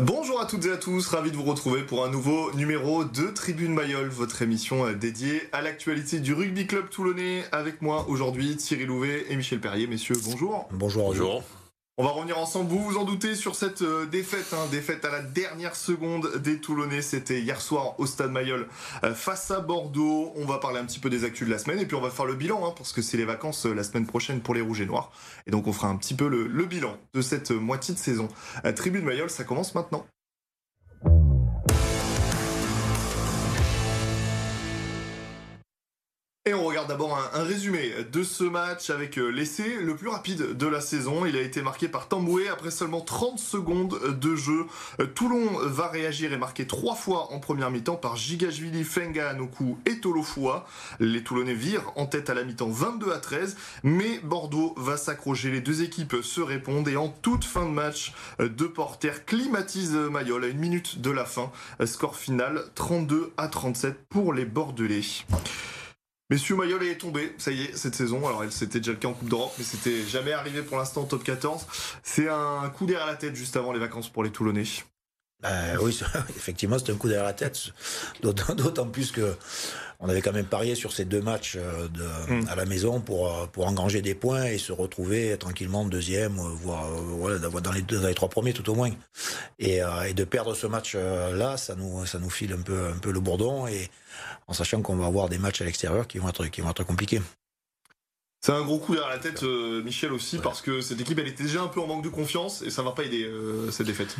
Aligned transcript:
Bonjour 0.00 0.40
à 0.40 0.46
toutes 0.46 0.66
et 0.66 0.72
à 0.72 0.76
tous, 0.76 1.06
ravi 1.06 1.30
de 1.30 1.36
vous 1.36 1.44
retrouver 1.44 1.82
pour 1.82 2.04
un 2.04 2.10
nouveau 2.10 2.52
numéro 2.54 3.04
de 3.04 3.28
Tribune 3.28 3.72
Mayol, 3.72 4.08
votre 4.08 4.42
émission 4.42 4.84
euh, 4.86 4.94
dédiée 4.94 5.42
à 5.52 5.62
l'actualité 5.62 6.18
du 6.18 6.34
rugby 6.34 6.66
club 6.66 6.88
toulonnais. 6.90 7.44
Avec 7.52 7.80
moi 7.80 8.06
aujourd'hui 8.08 8.56
Thierry 8.56 8.86
Louvet 8.86 9.26
et 9.28 9.36
Michel 9.36 9.60
Perrier. 9.60 9.86
Messieurs, 9.86 10.16
bonjour. 10.24 10.66
Bonjour. 10.72 11.04
Bonjour. 11.04 11.44
On 11.96 12.02
va 12.02 12.10
revenir 12.10 12.38
ensemble, 12.38 12.70
vous 12.70 12.82
vous 12.82 12.96
en 12.96 13.04
doutez, 13.04 13.36
sur 13.36 13.54
cette 13.54 13.82
euh, 13.82 14.04
défaite, 14.04 14.52
hein, 14.52 14.66
défaite 14.72 15.04
à 15.04 15.12
la 15.12 15.22
dernière 15.22 15.76
seconde 15.76 16.38
des 16.38 16.60
Toulonnais. 16.60 17.02
C'était 17.02 17.40
hier 17.40 17.60
soir 17.60 17.94
au 18.00 18.06
Stade 18.06 18.32
Mayol 18.32 18.66
euh, 19.04 19.14
face 19.14 19.52
à 19.52 19.60
Bordeaux. 19.60 20.32
On 20.34 20.44
va 20.44 20.58
parler 20.58 20.80
un 20.80 20.86
petit 20.86 20.98
peu 20.98 21.08
des 21.08 21.22
actus 21.22 21.46
de 21.46 21.52
la 21.52 21.58
semaine 21.58 21.78
et 21.78 21.86
puis 21.86 21.94
on 21.94 22.00
va 22.00 22.10
faire 22.10 22.24
le 22.24 22.34
bilan, 22.34 22.66
hein, 22.66 22.74
parce 22.76 22.92
que 22.92 23.00
c'est 23.00 23.16
les 23.16 23.24
vacances 23.24 23.64
la 23.66 23.84
semaine 23.84 24.06
prochaine 24.06 24.40
pour 24.40 24.54
les 24.54 24.60
Rouges 24.60 24.80
et 24.80 24.86
Noirs. 24.86 25.12
Et 25.46 25.52
donc 25.52 25.68
on 25.68 25.72
fera 25.72 25.86
un 25.86 25.94
petit 25.94 26.14
peu 26.14 26.26
le, 26.26 26.48
le 26.48 26.64
bilan 26.64 26.96
de 27.12 27.22
cette 27.22 27.52
moitié 27.52 27.94
de 27.94 28.00
saison. 28.00 28.26
Tribune 28.74 29.04
Mayol, 29.04 29.30
ça 29.30 29.44
commence 29.44 29.76
maintenant. 29.76 30.04
Et 36.46 36.52
on 36.52 36.64
regarde 36.64 36.88
d'abord 36.88 37.18
un, 37.32 37.42
résumé 37.42 37.90
de 38.12 38.22
ce 38.22 38.44
match 38.44 38.90
avec 38.90 39.16
euh, 39.16 39.28
l'essai 39.28 39.76
le 39.80 39.96
plus 39.96 40.08
rapide 40.08 40.54
de 40.54 40.66
la 40.66 40.82
saison. 40.82 41.24
Il 41.24 41.36
a 41.36 41.40
été 41.40 41.62
marqué 41.62 41.88
par 41.88 42.06
Tamboué 42.06 42.48
après 42.48 42.70
seulement 42.70 43.00
30 43.00 43.38
secondes 43.38 43.98
de 44.20 44.36
jeu. 44.36 44.66
Euh, 45.00 45.06
Toulon 45.06 45.46
va 45.62 45.88
réagir 45.88 46.34
et 46.34 46.36
marquer 46.36 46.66
trois 46.66 46.96
fois 46.96 47.32
en 47.32 47.40
première 47.40 47.70
mi-temps 47.70 47.96
par 47.96 48.16
Gigashvili, 48.16 48.84
Fenga, 48.84 49.30
Anoku 49.30 49.78
et 49.86 50.00
Tolofua. 50.00 50.66
Les 51.00 51.24
Toulonnais 51.24 51.54
virent 51.54 51.90
en 51.96 52.04
tête 52.04 52.28
à 52.28 52.34
la 52.34 52.44
mi-temps 52.44 52.68
22 52.68 53.10
à 53.10 53.20
13, 53.20 53.56
mais 53.82 54.18
Bordeaux 54.22 54.74
va 54.76 54.98
s'accrocher. 54.98 55.50
Les 55.50 55.62
deux 55.62 55.82
équipes 55.82 56.16
se 56.22 56.42
répondent 56.42 56.88
et 56.88 56.98
en 56.98 57.08
toute 57.08 57.46
fin 57.46 57.64
de 57.64 57.72
match, 57.72 58.12
euh, 58.40 58.50
deux 58.50 58.70
porteurs 58.70 59.24
climatisent 59.24 59.94
Mayol 59.94 60.44
à 60.44 60.48
une 60.48 60.58
minute 60.58 61.00
de 61.00 61.10
la 61.10 61.24
fin. 61.24 61.50
Score 61.86 62.16
final 62.16 62.64
32 62.74 63.32
à 63.38 63.48
37 63.48 63.96
pour 64.10 64.34
les 64.34 64.44
Bordelais. 64.44 65.24
Messieurs 66.30 66.56
Mayol 66.56 66.82
est 66.84 66.96
tombé, 66.96 67.34
ça 67.36 67.50
y 67.50 67.64
est, 67.64 67.76
cette 67.76 67.94
saison. 67.94 68.26
Alors, 68.26 68.44
c'était 68.50 68.80
déjà 68.80 68.92
le 68.92 68.98
cas 68.98 69.08
en 69.08 69.12
Coupe 69.12 69.28
d'Europe, 69.28 69.52
mais 69.58 69.64
c'était 69.64 70.02
jamais 70.06 70.32
arrivé 70.32 70.62
pour 70.62 70.78
l'instant 70.78 71.02
au 71.02 71.06
top 71.06 71.22
14. 71.22 71.66
C'est 72.02 72.28
un 72.30 72.70
coup 72.70 72.86
derrière 72.86 73.06
la 73.06 73.16
tête 73.16 73.34
juste 73.34 73.56
avant 73.56 73.72
les 73.72 73.78
vacances 73.78 74.08
pour 74.08 74.24
les 74.24 74.30
Toulonnais. 74.30 74.64
Euh, 75.44 75.76
oui, 75.80 75.98
effectivement, 76.30 76.78
c'est 76.78 76.92
un 76.92 76.96
coup 76.96 77.08
derrière 77.08 77.24
la 77.24 77.32
tête. 77.32 77.58
D'autant 78.22 78.86
plus 78.86 79.12
que 79.12 79.36
on 80.00 80.08
avait 80.08 80.20
quand 80.20 80.32
même 80.32 80.46
parié 80.46 80.74
sur 80.74 80.92
ces 80.92 81.04
deux 81.04 81.22
matchs 81.22 81.56
euh, 81.56 81.88
de, 81.88 82.02
hmm. 82.42 82.48
à 82.48 82.56
la 82.56 82.66
maison 82.66 83.00
pour, 83.00 83.32
euh, 83.32 83.46
pour 83.46 83.66
engranger 83.66 84.02
des 84.02 84.14
points 84.14 84.44
et 84.44 84.58
se 84.58 84.72
retrouver 84.72 85.36
tranquillement 85.38 85.84
deuxième, 85.84 86.36
voire 86.36 86.88
voilà, 86.90 87.38
dans, 87.38 87.72
les 87.72 87.82
deux, 87.82 88.00
dans 88.00 88.08
les 88.08 88.14
trois 88.14 88.28
premiers 88.28 88.52
tout 88.52 88.68
au 88.68 88.74
moins. 88.74 88.90
Et, 89.58 89.80
et 90.06 90.14
de 90.14 90.24
perdre 90.24 90.54
ce 90.54 90.66
match-là, 90.66 91.56
ça 91.56 91.74
nous, 91.74 92.04
ça 92.06 92.18
nous 92.18 92.30
file 92.30 92.52
un 92.52 92.62
peu, 92.62 92.88
un 92.88 92.98
peu 92.98 93.12
le 93.12 93.20
bourdon. 93.20 93.66
Et, 93.66 93.88
en 94.46 94.52
sachant 94.52 94.82
qu'on 94.82 94.96
va 94.96 95.06
avoir 95.06 95.28
des 95.28 95.38
matchs 95.38 95.62
à 95.62 95.64
l'extérieur 95.64 96.06
qui 96.06 96.18
vont 96.18 96.28
être, 96.28 96.46
qui 96.46 96.60
vont 96.60 96.70
être 96.70 96.84
compliqués. 96.84 97.20
C'est 98.40 98.52
un 98.52 98.62
gros 98.62 98.78
coup 98.78 98.94
derrière 98.94 99.10
la 99.10 99.18
tête, 99.18 99.42
euh, 99.42 99.82
Michel 99.82 100.12
aussi, 100.12 100.38
parce 100.38 100.60
que 100.60 100.82
cette 100.82 101.00
équipe, 101.00 101.18
elle 101.18 101.28
était 101.28 101.44
déjà 101.44 101.62
un 101.62 101.68
peu 101.68 101.80
en 101.80 101.86
manque 101.86 102.04
de 102.04 102.10
confiance 102.10 102.60
et 102.60 102.68
ça 102.68 102.82
va 102.82 102.92
pas 102.92 103.04
aider 103.04 103.24
euh, 103.24 103.70
cette 103.70 103.86
défaite. 103.86 104.14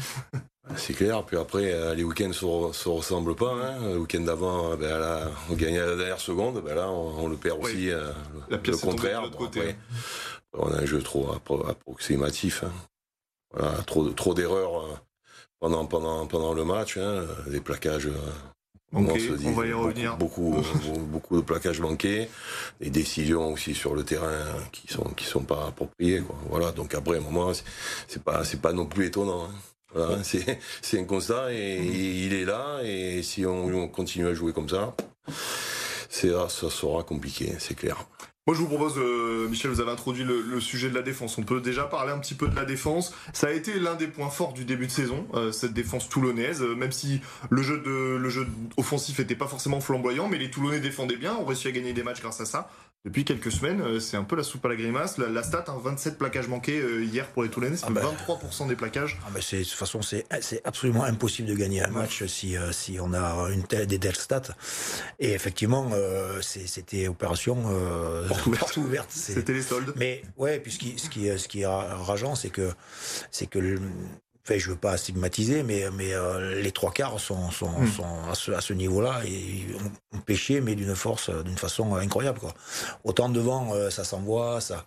C'est 0.76 0.94
clair. 0.94 1.24
Puis 1.24 1.36
après, 1.36 1.72
euh, 1.72 1.94
les 1.94 2.04
week-ends 2.04 2.28
ne 2.28 2.32
se, 2.32 2.88
ressemblent 2.88 3.34
pas. 3.34 3.52
Hein. 3.52 3.92
Le 3.92 3.98
week-end 3.98 4.20
d'avant, 4.20 4.76
ben, 4.76 5.30
on 5.50 5.54
gagnait 5.54 5.80
à 5.80 5.86
la 5.86 5.96
dernière 5.96 6.20
seconde. 6.20 6.62
Ben 6.64 6.74
là, 6.74 6.90
on, 6.90 7.28
le 7.28 7.36
perd 7.36 7.62
aussi. 7.62 7.90
la 8.48 8.58
pièce 8.58 8.82
le 8.82 8.90
contraire. 8.90 9.30
côté. 9.36 9.76
on 10.54 10.70
a 10.72 10.78
un 10.78 10.86
jeu 10.86 11.02
trop 11.02 11.32
approximatif. 11.32 12.64
Hein. 13.56 13.74
trop, 13.86 14.08
trop 14.10 14.34
d'erreurs 14.34 15.02
pendant, 15.60 15.84
pendant, 15.86 16.26
pendant 16.26 16.54
le 16.54 16.64
match. 16.64 16.96
Hein. 16.96 17.24
Des 17.46 17.60
plaquages 17.60 18.08
on, 18.94 19.02
va 19.02 19.66
y 19.66 19.72
revenir. 19.72 20.16
Beaucoup, 20.18 20.56
beaucoup, 21.10 21.36
de 21.36 21.42
plaquages 21.42 21.80
manqués, 21.80 22.28
des 22.80 22.90
décisions 22.90 23.52
aussi 23.52 23.74
sur 23.74 23.94
le 23.94 24.04
terrain 24.04 24.44
qui 24.72 24.86
sont 24.86 25.04
qui 25.16 25.24
sont 25.24 25.42
pas 25.42 25.66
appropriées. 25.68 26.22
Voilà. 26.48 26.70
Donc 26.72 26.94
après, 26.94 27.16
à 27.16 27.18
un 27.18 27.22
moment, 27.22 27.52
c'est 28.06 28.22
pas 28.22 28.44
c'est 28.44 28.60
pas 28.60 28.72
non 28.72 28.86
plus 28.86 29.06
étonnant. 29.06 29.46
Hein. 29.46 29.73
C'est 30.22 30.98
un 30.98 31.04
constat 31.04 31.52
et, 31.52 31.78
il 31.84 32.34
est 32.34 32.44
là. 32.44 32.80
Et 32.84 33.22
si 33.22 33.46
on, 33.46 33.88
continue 33.88 34.26
à 34.26 34.34
jouer 34.34 34.52
comme 34.52 34.68
ça, 34.68 34.94
ça 36.10 36.48
sera 36.48 37.02
compliqué, 37.02 37.54
c'est 37.58 37.74
clair. 37.74 38.06
Moi, 38.46 38.54
je 38.54 38.60
vous 38.60 38.68
propose, 38.68 38.98
euh, 38.98 39.48
Michel, 39.48 39.70
vous 39.70 39.80
avez 39.80 39.90
introduit 39.90 40.22
le, 40.22 40.60
sujet 40.60 40.90
de 40.90 40.94
la 40.94 41.00
défense. 41.00 41.38
On 41.38 41.44
peut 41.44 41.62
déjà 41.62 41.84
parler 41.84 42.12
un 42.12 42.18
petit 42.18 42.34
peu 42.34 42.46
de 42.46 42.54
la 42.54 42.66
défense. 42.66 43.14
Ça 43.32 43.46
a 43.46 43.50
été 43.52 43.78
l'un 43.80 43.94
des 43.94 44.06
points 44.06 44.28
forts 44.28 44.52
du 44.52 44.66
début 44.66 44.86
de 44.86 44.90
saison, 44.90 45.26
euh, 45.32 45.50
cette 45.50 45.72
défense 45.72 46.10
toulonnaise. 46.10 46.60
Euh, 46.60 46.74
même 46.74 46.92
si 46.92 47.22
le 47.48 47.62
jeu 47.62 47.78
de 47.78 48.18
le 48.18 48.28
jeu 48.28 48.46
offensif 48.76 49.18
n'était 49.18 49.34
pas 49.34 49.46
forcément 49.46 49.80
flamboyant, 49.80 50.28
mais 50.28 50.36
les 50.36 50.50
Toulonnais 50.50 50.80
défendaient 50.80 51.16
bien, 51.16 51.34
ont 51.36 51.46
réussi 51.46 51.68
à 51.68 51.70
gagner 51.70 51.94
des 51.94 52.02
matchs 52.02 52.20
grâce 52.20 52.38
à 52.42 52.44
ça. 52.44 52.68
Depuis 53.04 53.26
quelques 53.26 53.52
semaines, 53.52 53.82
euh, 53.82 54.00
c'est 54.00 54.16
un 54.16 54.24
peu 54.24 54.34
la 54.34 54.42
soupe 54.42 54.64
à 54.64 54.68
la 54.70 54.76
grimace. 54.76 55.18
La, 55.18 55.42
stat, 55.42 55.66
27 55.68 56.12
hein, 56.12 56.16
plaquages 56.18 56.48
manqués 56.48 56.80
euh, 56.80 57.04
hier 57.04 57.26
pour 57.26 57.42
les 57.42 57.50
Toulonnais, 57.50 57.76
c'est 57.76 57.86
23% 57.86 57.90
ah 57.90 58.48
ben. 58.60 58.66
des 58.66 58.76
plaquages. 58.76 59.18
Ah 59.26 59.30
ben 59.30 59.40
de 59.40 59.62
toute 59.62 59.72
façon, 59.72 60.00
c'est 60.00 60.24
absolument 60.64 61.04
impossible 61.04 61.46
de 61.46 61.54
gagner 61.54 61.82
un 61.82 61.90
match 61.90 62.24
si, 62.24 62.56
euh, 62.56 62.72
si 62.72 62.98
on 62.98 63.12
a 63.12 63.50
une 63.50 63.64
telle, 63.64 63.86
des 63.86 63.98
telles 63.98 64.16
stats. 64.16 64.54
Et 65.18 65.32
effectivement, 65.32 65.90
c'était 66.40 67.06
opération 67.06 67.64
porte 68.58 68.76
ouverte. 68.78 69.10
C'était 69.10 69.52
les 69.52 69.62
soldes. 69.62 69.92
Mais 69.96 70.22
ouais, 70.38 70.58
puis 70.58 70.72
ce 70.72 70.78
qui, 70.78 70.98
ce 70.98 71.10
qui, 71.10 71.26
ce 71.38 71.46
qui 71.46 71.60
est 71.60 71.66
rageant, 71.66 72.34
c'est 72.34 72.48
que, 72.48 72.72
c'est 73.30 73.46
que 73.46 73.58
Enfin, 74.46 74.58
je 74.58 74.68
veux 74.68 74.76
pas 74.76 74.98
stigmatiser, 74.98 75.62
mais, 75.62 75.84
mais 75.94 76.12
euh, 76.12 76.60
les 76.60 76.70
trois 76.70 76.92
quarts 76.92 77.18
sont, 77.18 77.50
sont, 77.50 77.80
hmm. 77.80 77.86
sont 77.86 78.30
à 78.30 78.34
ce, 78.34 78.52
à 78.52 78.60
ce 78.60 78.74
niveau-là 78.74 79.22
et 79.24 79.64
ont, 80.14 80.18
pêché, 80.18 80.60
mais 80.60 80.74
d'une 80.74 80.94
force, 80.94 81.30
d'une 81.30 81.56
façon 81.56 81.94
incroyable. 81.94 82.40
Quoi. 82.40 82.52
Autant 83.04 83.30
devant, 83.30 83.74
euh, 83.74 83.88
ça 83.88 84.04
s'envoie, 84.04 84.60
ça, 84.60 84.84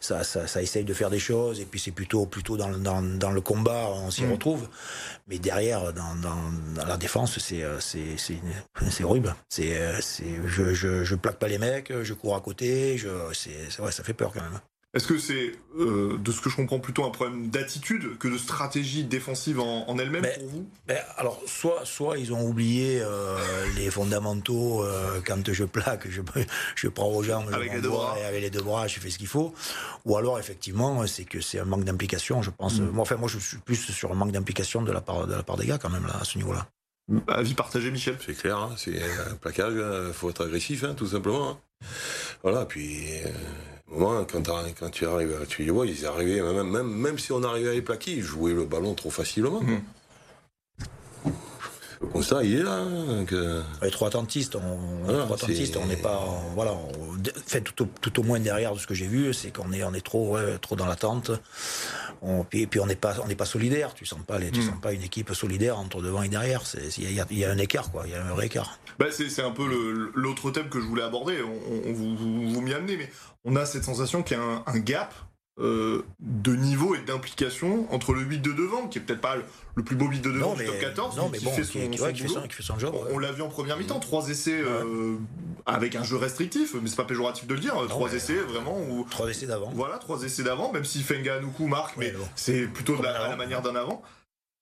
ça, 0.00 0.24
ça, 0.24 0.46
ça, 0.46 0.62
essaye 0.62 0.84
de 0.84 0.94
faire 0.94 1.10
des 1.10 1.18
choses, 1.18 1.60
et 1.60 1.66
puis 1.66 1.78
c'est 1.78 1.90
plutôt, 1.90 2.24
plutôt 2.24 2.56
dans, 2.56 2.70
dans, 2.70 3.02
dans 3.02 3.30
le 3.30 3.42
combat, 3.42 3.90
on 3.90 4.10
s'y 4.10 4.24
hmm. 4.24 4.32
retrouve. 4.32 4.68
Mais 5.28 5.38
derrière, 5.38 5.92
dans, 5.92 6.14
dans, 6.14 6.50
dans 6.74 6.86
la 6.86 6.96
défense, 6.96 7.38
c'est, 7.38 7.62
euh, 7.62 7.78
c'est, 7.80 9.04
horrible. 9.04 9.34
C'est, 9.50 10.00
c'est, 10.00 10.40
je, 10.46 10.72
je, 10.72 11.04
je 11.04 11.14
plaque 11.14 11.38
pas 11.38 11.48
les 11.48 11.58
mecs, 11.58 11.92
je 12.02 12.14
cours 12.14 12.36
à 12.36 12.40
côté, 12.40 12.96
je, 12.96 13.08
c'est, 13.34 13.82
ouais, 13.82 13.92
ça 13.92 14.02
fait 14.02 14.14
peur 14.14 14.32
quand 14.32 14.40
même. 14.40 14.60
Est-ce 14.94 15.08
que 15.08 15.18
c'est, 15.18 15.52
euh, 15.76 16.16
de 16.18 16.30
ce 16.30 16.40
que 16.40 16.48
je 16.48 16.54
comprends, 16.54 16.78
plutôt 16.78 17.04
un 17.04 17.10
problème 17.10 17.48
d'attitude 17.50 18.16
que 18.18 18.28
de 18.28 18.38
stratégie 18.38 19.02
défensive 19.02 19.58
en, 19.58 19.98
elle-même 19.98 20.24
pour 20.38 20.48
vous? 20.48 20.68
Alors, 21.16 21.42
soit, 21.46 21.80
soit 21.84 22.16
ils 22.16 22.32
ont 22.32 22.46
oublié 22.46 23.00
euh, 23.02 23.36
les 23.74 23.90
fondamentaux 23.90 24.84
euh, 24.84 25.20
quand 25.26 25.52
je 25.52 25.64
plaque, 25.64 26.08
je, 26.08 26.20
je 26.76 26.88
prends 26.88 27.08
aux 27.08 27.24
jambes 27.24 27.52
avec 27.52 27.72
les 27.72 27.80
deux 27.80 27.88
bras 27.88 28.16
et 28.20 28.24
avec 28.24 28.40
les 28.40 28.50
deux 28.50 28.62
bras, 28.62 28.86
je 28.86 29.00
fais 29.00 29.10
ce 29.10 29.18
qu'il 29.18 29.26
faut. 29.26 29.52
Ou 30.04 30.16
alors, 30.16 30.38
effectivement, 30.38 31.04
c'est 31.08 31.24
que 31.24 31.40
c'est 31.40 31.58
un 31.58 31.64
manque 31.64 31.84
d'implication, 31.84 32.40
je 32.42 32.50
pense. 32.50 32.78
Mm. 32.78 32.90
Moi, 32.90 33.02
enfin, 33.02 33.16
moi, 33.16 33.28
je 33.28 33.38
suis 33.38 33.58
plus 33.58 33.76
sur 33.76 34.12
un 34.12 34.14
manque 34.14 34.30
d'implication 34.30 34.82
de 34.82 34.92
la 34.92 35.00
part 35.00 35.26
de 35.26 35.34
la 35.34 35.42
part 35.42 35.56
des 35.56 35.66
gars 35.66 35.78
quand 35.78 35.90
même 35.90 36.06
là 36.06 36.18
à 36.20 36.24
ce 36.24 36.38
niveau-là. 36.38 36.68
Avis 37.26 37.54
partagé, 37.54 37.90
Michel. 37.90 38.16
C'est 38.24 38.34
clair, 38.34 38.58
hein, 38.58 38.74
c'est 38.76 39.02
un 39.02 39.34
plaquage, 39.34 39.74
il 39.74 39.82
hein, 39.82 40.12
faut 40.12 40.30
être 40.30 40.44
agressif, 40.44 40.84
hein, 40.84 40.94
tout 40.94 41.08
simplement. 41.08 41.60
Voilà, 42.42 42.64
puis 42.64 43.08
quand 43.90 44.90
tu 44.90 45.06
arrives, 45.06 45.46
tu 45.48 45.62
les 45.64 45.70
vois, 45.70 45.86
ils 45.86 46.06
arrivaient, 46.06 46.40
même, 46.40 46.70
même, 46.70 46.88
même 46.88 47.18
si 47.18 47.32
on 47.32 47.42
arrivait 47.42 47.70
à 47.70 47.74
les 47.74 47.82
plaquer, 47.82 48.12
ils 48.12 48.22
jouaient 48.22 48.54
le 48.54 48.64
ballon 48.64 48.94
trop 48.94 49.10
facilement. 49.10 49.60
Mmh. 49.60 51.30
Le 52.04 52.10
constat, 52.10 52.44
il 52.44 52.56
est 52.56 52.62
là. 52.62 52.76
Hein, 52.76 53.24
les 53.82 53.90
trois 53.90 54.08
attentistes, 54.08 54.56
on, 54.56 54.78
on 55.08 55.86
n'est 55.86 55.96
pas, 55.96 56.42
voilà, 56.54 56.72
fait 57.46 57.60
tout, 57.62 57.88
tout, 58.00 58.20
au 58.20 58.22
moins 58.22 58.38
derrière 58.40 58.74
de 58.74 58.78
ce 58.78 58.86
que 58.86 58.94
j'ai 58.94 59.06
vu, 59.06 59.32
c'est 59.32 59.50
qu'on 59.50 59.72
est, 59.72 59.82
on 59.82 59.94
est 59.94 60.04
trop, 60.04 60.36
trop 60.60 60.76
dans 60.76 60.86
l'attente. 60.86 61.30
On, 62.22 62.44
puis, 62.44 62.66
puis 62.66 62.80
on 62.80 62.86
n'est 62.86 62.94
pas, 62.94 63.16
on 63.22 63.28
n'est 63.28 63.34
pas 63.34 63.46
solidaire. 63.46 63.94
Tu 63.94 64.06
sens 64.06 64.20
pas, 64.26 64.38
les, 64.38 64.50
tu 64.50 64.60
mmh. 64.60 64.70
sens 64.70 64.80
pas 64.80 64.92
une 64.92 65.02
équipe 65.02 65.32
solidaire 65.32 65.78
entre 65.78 66.02
devant 66.02 66.22
et 66.22 66.28
derrière. 66.28 66.62
Il 66.98 67.10
y, 67.10 67.36
y, 67.38 67.44
a 67.44 67.50
un 67.50 67.58
écart, 67.58 67.90
quoi. 67.90 68.04
Il 68.06 68.12
y 68.12 68.14
a 68.14 68.24
un 68.24 68.34
vrai 68.34 68.46
écart. 68.46 68.78
Bah 68.98 69.06
c'est 69.10 69.42
un 69.42 69.50
peu 69.50 69.66
l'autre 70.14 70.50
thème 70.50 70.68
que 70.68 70.80
je 70.80 70.86
voulais 70.86 71.02
aborder. 71.02 71.42
On, 71.42 71.92
vous, 71.92 72.16
vous 72.16 72.60
m'y 72.60 72.72
amenez, 72.72 72.96
mais 72.96 73.10
on 73.44 73.56
a 73.56 73.66
cette 73.66 73.84
sensation 73.84 74.22
qu'il 74.22 74.36
y 74.36 74.40
a 74.40 74.62
un, 74.66 74.78
gap 74.78 75.14
euh, 75.60 76.04
de 76.18 76.56
niveau 76.56 76.96
et 76.96 77.00
d'implication 77.02 77.86
entre 77.92 78.12
le 78.12 78.22
8 78.22 78.40
de 78.40 78.52
devant, 78.52 78.88
qui 78.88 78.98
est 78.98 79.00
peut-être 79.00 79.20
pas 79.20 79.36
le, 79.76 79.84
plus 79.84 79.94
beau 79.94 80.06
8 80.06 80.20
de 80.20 80.32
devant 80.32 80.54
du 80.54 80.64
top 80.64 80.80
14, 80.80 81.20
mais, 81.30 81.38
qui, 81.38 81.44
fait 81.46 81.62
son, 81.62 81.78
son, 82.60 82.78
job. 82.78 82.94
On, 83.12 83.18
l'a 83.18 83.30
vu 83.30 83.42
en 83.42 83.48
première 83.48 83.76
mi-temps, 83.76 84.00
trois 84.00 84.28
essais 84.30 84.60
euh, 84.60 85.16
avec 85.64 85.94
un 85.94 86.02
jeu 86.02 86.16
restrictif, 86.16 86.74
mais 86.82 86.88
c'est 86.88 86.96
pas 86.96 87.04
péjoratif 87.04 87.46
de 87.46 87.54
le 87.54 87.60
dire, 87.60 87.76
trois 87.88 88.12
essais 88.14 88.34
vraiment. 88.34 88.80
Ou, 88.90 89.06
trois 89.08 89.28
essais 89.28 89.46
d'avant. 89.46 89.70
Voilà, 89.74 89.98
trois 89.98 90.24
essais 90.24 90.42
d'avant, 90.42 90.72
même 90.72 90.84
si 90.84 91.02
Fenga 91.02 91.38
Nuku 91.38 91.66
marque, 91.68 91.96
mais 91.98 92.12
c'est 92.34 92.66
plutôt 92.66 92.96
à 93.04 93.28
la 93.28 93.36
manière 93.36 93.62
d'un 93.62 93.76
avant. 93.76 94.02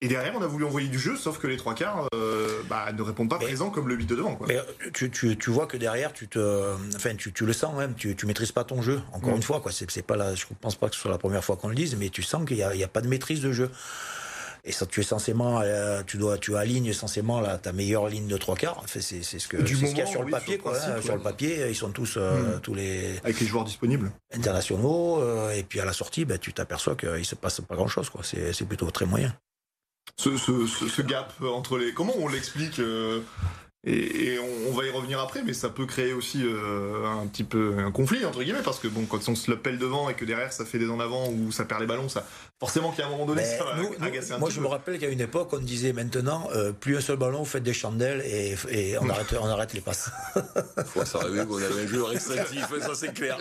Et 0.03 0.09
derrière, 0.09 0.33
on 0.37 0.41
a 0.41 0.47
voulu 0.47 0.65
envoyer 0.65 0.89
du 0.89 0.99
jeu, 0.99 1.15
sauf 1.15 1.39
que 1.39 1.47
les 1.47 1.55
trois 1.55 1.75
quarts 1.75 2.09
euh, 2.13 2.61
bah, 2.67 2.91
ne 2.91 3.01
répondent 3.01 3.29
pas 3.29 3.39
présent 3.39 3.69
comme 3.69 3.87
le 3.87 3.95
8 3.95 4.05
de 4.05 4.15
devant. 4.15 4.35
Quoi. 4.35 4.47
Mais 4.49 4.57
euh, 4.57 4.63
tu, 4.93 5.09
tu, 5.09 5.37
tu, 5.37 5.49
vois 5.49 5.65
que 5.65 5.77
derrière, 5.77 6.11
tu 6.11 6.27
te, 6.27 6.75
enfin, 6.93 7.15
tu, 7.15 7.31
tu 7.31 7.45
le 7.45 7.53
sens 7.53 7.73
même, 7.77 7.93
tu, 7.95 8.13
tu 8.13 8.25
maîtrises 8.25 8.51
pas 8.51 8.65
ton 8.65 8.81
jeu. 8.81 9.01
Encore 9.13 9.31
mm. 9.31 9.37
une 9.37 9.43
fois, 9.43 9.61
quoi. 9.61 9.71
C'est, 9.71 10.01
pas 10.01 10.17
la, 10.17 10.35
je 10.35 10.43
pense 10.59 10.75
pas 10.75 10.89
que 10.89 10.95
ce 10.95 11.01
soit 11.01 11.09
la 11.09 11.17
première 11.17 11.41
fois 11.45 11.55
qu'on 11.55 11.69
le 11.69 11.75
dise, 11.75 11.95
mais 11.95 12.09
tu 12.09 12.21
sens 12.21 12.45
qu'il 12.45 12.57
n'y 12.57 12.63
a, 12.63 12.71
a, 12.71 12.87
pas 12.89 12.99
de 12.99 13.07
maîtrise 13.07 13.39
de 13.39 13.53
jeu. 13.53 13.71
et 14.65 14.73
ça, 14.73 14.85
tu 14.85 14.99
es 14.99 15.03
censément, 15.03 15.61
euh, 15.61 16.01
tu 16.05 16.17
dois, 16.17 16.37
tu 16.37 16.57
alignes 16.57 16.91
la, 17.41 17.57
ta 17.57 17.71
meilleure 17.71 18.09
ligne 18.09 18.27
de 18.27 18.35
trois 18.35 18.57
quarts. 18.57 18.79
Enfin, 18.79 18.99
c'est, 18.99 19.23
c'est 19.23 19.39
ce 19.39 19.47
que 19.47 19.55
Du 19.55 19.73
c'est 19.73 19.85
ce 19.85 19.91
qu'il 19.91 19.99
y 19.99 20.01
a 20.01 20.05
sur 20.05 20.23
le 20.23 20.31
papier, 20.31 20.59
sur 20.59 20.69
le 20.69 20.75
hein. 20.75 21.01
Sur 21.01 21.15
le 21.15 21.21
papier, 21.21 21.69
ils 21.69 21.75
sont 21.75 21.91
tous, 21.91 22.15
euh, 22.17 22.57
Mm. 22.57 22.59
tous 22.59 22.73
les 22.73 23.19
Avec 23.23 23.39
les 23.39 23.47
joueurs 23.47 23.63
disponibles. 23.63 24.11
internationaux, 24.33 25.21
euh, 25.21 25.53
et 25.53 25.63
puis 25.63 25.79
à 25.79 25.85
la 25.85 25.93
sortie, 25.93 26.25
ben, 26.25 26.37
tu 26.37 26.51
t'aperçois 26.51 26.97
qu'il 26.97 27.25
se 27.25 27.35
passe 27.35 27.61
pas 27.61 27.75
grand 27.77 27.87
chose, 27.87 28.09
quoi. 28.09 28.19
C'est, 28.25 28.51
c'est 28.51 28.65
plutôt 28.65 28.91
très 28.91 29.05
moyen. 29.05 29.33
Ce, 30.17 31.01
gap 31.01 31.33
entre 31.41 31.77
les. 31.77 31.93
Comment 31.93 32.13
on 32.17 32.27
l'explique 32.27 32.79
euh, 32.79 33.21
et, 33.85 34.39
on 34.39 34.71
va 34.71 34.85
y 34.85 34.89
revenir 34.89 35.19
après, 35.19 35.43
mais 35.43 35.53
ça 35.53 35.69
peut 35.69 35.85
créer 35.85 36.13
aussi 36.13 36.41
euh, 36.43 37.05
un 37.05 37.27
petit 37.27 37.43
peu 37.43 37.77
un 37.77 37.91
conflit 37.91 38.25
entre 38.25 38.41
guillemets 38.41 38.61
parce 38.63 38.79
que 38.79 38.87
bon, 38.87 39.05
quand 39.05 39.27
on 39.27 39.35
se 39.35 39.51
le 39.51 39.57
pèle 39.57 39.77
devant 39.77 40.09
et 40.09 40.13
que 40.13 40.23
derrière 40.23 40.53
ça 40.53 40.63
fait 40.63 40.79
des 40.79 40.89
en 40.89 41.01
avant 41.01 41.29
ou 41.29 41.51
ça 41.51 41.65
perd 41.65 41.81
les 41.81 41.87
ballons, 41.87 42.07
ça 42.07 42.25
forcément 42.63 42.91
qu'à 42.91 43.05
un 43.05 43.09
moment 43.09 43.25
donné 43.25 43.41
Mais 43.41 43.57
ça 43.57 43.63
va 43.65 43.75
nous- 43.75 43.93
nous- 43.99 44.05
agacer 44.05 44.31
un 44.31 44.37
moi, 44.37 44.47
petit 44.47 44.55
je 44.55 44.61
peu. 44.61 44.65
me 44.67 44.71
rappelle 44.71 44.97
qu'à 44.97 45.09
une 45.09 45.19
époque, 45.19 45.49
on 45.51 45.57
disait 45.59 45.91
maintenant, 45.91 46.47
euh, 46.55 46.71
plus 46.71 46.95
un 46.95 47.01
seul 47.01 47.17
ballon, 47.17 47.39
vous 47.39 47.45
faites 47.45 47.63
des 47.63 47.73
chandelles 47.73 48.21
et, 48.25 48.55
et 48.69 48.97
on, 48.99 49.09
arrête, 49.09 49.27
on 49.41 49.47
arrête 49.47 49.73
les 49.73 49.81
passes. 49.81 50.09
Faut 50.85 51.03
ça 51.03 51.19
arriver 51.19 51.45
qu'on 51.45 51.57
avait 51.57 51.83
un 51.83 51.87
joueur 51.87 52.13
extractif, 52.13 52.65
ça 52.81 52.95
c'est 52.95 53.13
clair. 53.13 53.37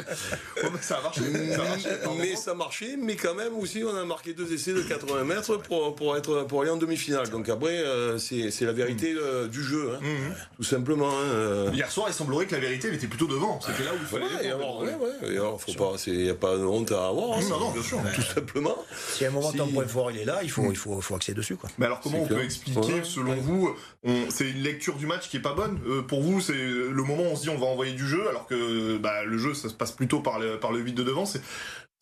Mais 0.63 0.71
ça 0.81 0.97
a 0.99 1.03
marché. 1.03 1.21
Ça 1.55 1.63
a 1.63 1.65
marché 1.69 1.89
mais 2.19 2.35
ça 2.37 2.55
marchait, 2.55 2.97
mais 2.99 3.15
quand 3.17 3.35
même 3.35 3.55
aussi 3.57 3.85
on 3.85 3.97
a 3.97 4.05
marqué 4.05 4.33
deux 4.35 4.53
essais 4.53 4.73
de 4.73 4.83
80 4.83 5.23
mètres 5.25 5.57
pour, 5.59 5.95
pour, 5.95 6.17
être, 6.17 6.43
pour 6.49 6.63
aller 6.63 6.71
en 6.71 6.77
demi-finale. 6.77 7.29
Donc 7.31 7.49
après, 7.49 7.79
euh, 7.79 8.19
c'est 8.19 8.51
c'est 8.51 8.65
la 8.65 8.73
vérité 8.73 9.15
euh, 9.17 9.47
du 9.47 9.63
jeu, 9.63 9.91
hein, 9.95 9.99
Mhm. 10.03 10.35
tout 10.57 10.65
simplement. 10.65 11.09
hein, 11.11 11.23
euh. 11.23 11.71
Hier 11.73 11.91
soir, 11.91 12.07
il 12.09 12.15
semblerait 12.15 12.47
que 12.47 12.55
la 12.55 12.61
vérité 12.61 12.89
elle 12.89 12.95
était 12.95 13.07
plutôt 13.07 13.27
devant. 13.29 13.61
C'était 13.61 13.85
là 13.85 13.93
où 13.93 13.99
il 14.01 14.07
fallait. 14.07 14.51
Alors, 14.51 14.81
ouais, 14.81 14.95
ouais, 15.23 15.37
alors, 15.37 15.61
faut 15.61 15.73
pas, 15.75 15.93
il 16.07 16.19
n'y 16.25 16.31
a 16.31 16.35
pas 16.35 16.57
de 16.57 16.65
honte 16.65 16.91
à 16.93 17.07
avoir, 17.09 17.39
hein, 17.39 17.43
Non, 17.49 17.61
non, 17.61 17.71
bien 17.71 17.83
sûr. 17.83 17.99
tout 18.15 18.23
simplement. 18.23 18.77
Si 19.13 19.25
à 19.25 19.29
un 19.29 19.31
moment 19.31 19.51
Si- 19.51 19.57
ton 19.59 19.67
point 19.69 19.87
fort 19.87 20.11
il 20.11 20.19
est 20.19 20.25
là, 20.25 20.41
il 20.43 20.51
faut, 20.51 20.71
il 20.71 20.77
faut, 20.77 21.01
faut 21.01 21.15
axer 21.15 21.35
dessus. 21.35 21.57
Quoi. 21.57 21.71
Mais 21.79 21.87
alors 21.87 22.01
comment 22.01 22.23
on 22.23 22.27
peut 22.27 22.43
expliquer, 22.43 22.81
Ouais. 22.95 23.05
selon 23.05 23.35
vous, 23.37 23.75
on- 24.05 24.31
c'est 24.31 24.49
une 24.51 24.63
lecture 24.63 24.97
du 24.97 25.07
match 25.07 25.29
qui 25.29 25.37
est 25.37 25.41
pas 25.41 25.55
bonne? 25.55 25.79
Euh, 25.87 26.03
Pour 26.03 26.23
vous, 26.23 26.41
c'est 26.41 26.53
le 26.55 27.03
moment 27.03 27.23
où 27.23 27.27
on 27.33 27.37
se 27.37 27.43
dit 27.43 27.49
on 27.51 27.59
va 27.59 27.67
envoyer 27.67 27.93
du 27.93 28.07
jeu, 28.07 28.29
alors 28.29 28.47
que 28.47 28.97
bah, 28.99 29.25
le 29.25 29.39
jeu 29.39 29.55
ça 29.55 29.69
se 29.69 29.75
passe 29.75 29.93
plutôt 29.93 30.21
par 30.21 30.39
le, 30.39 30.59
par 30.59 30.73
le 30.73 30.81
8 30.81 30.93
de 30.95 31.03
devant. 31.03 31.27
C'est 31.27 31.41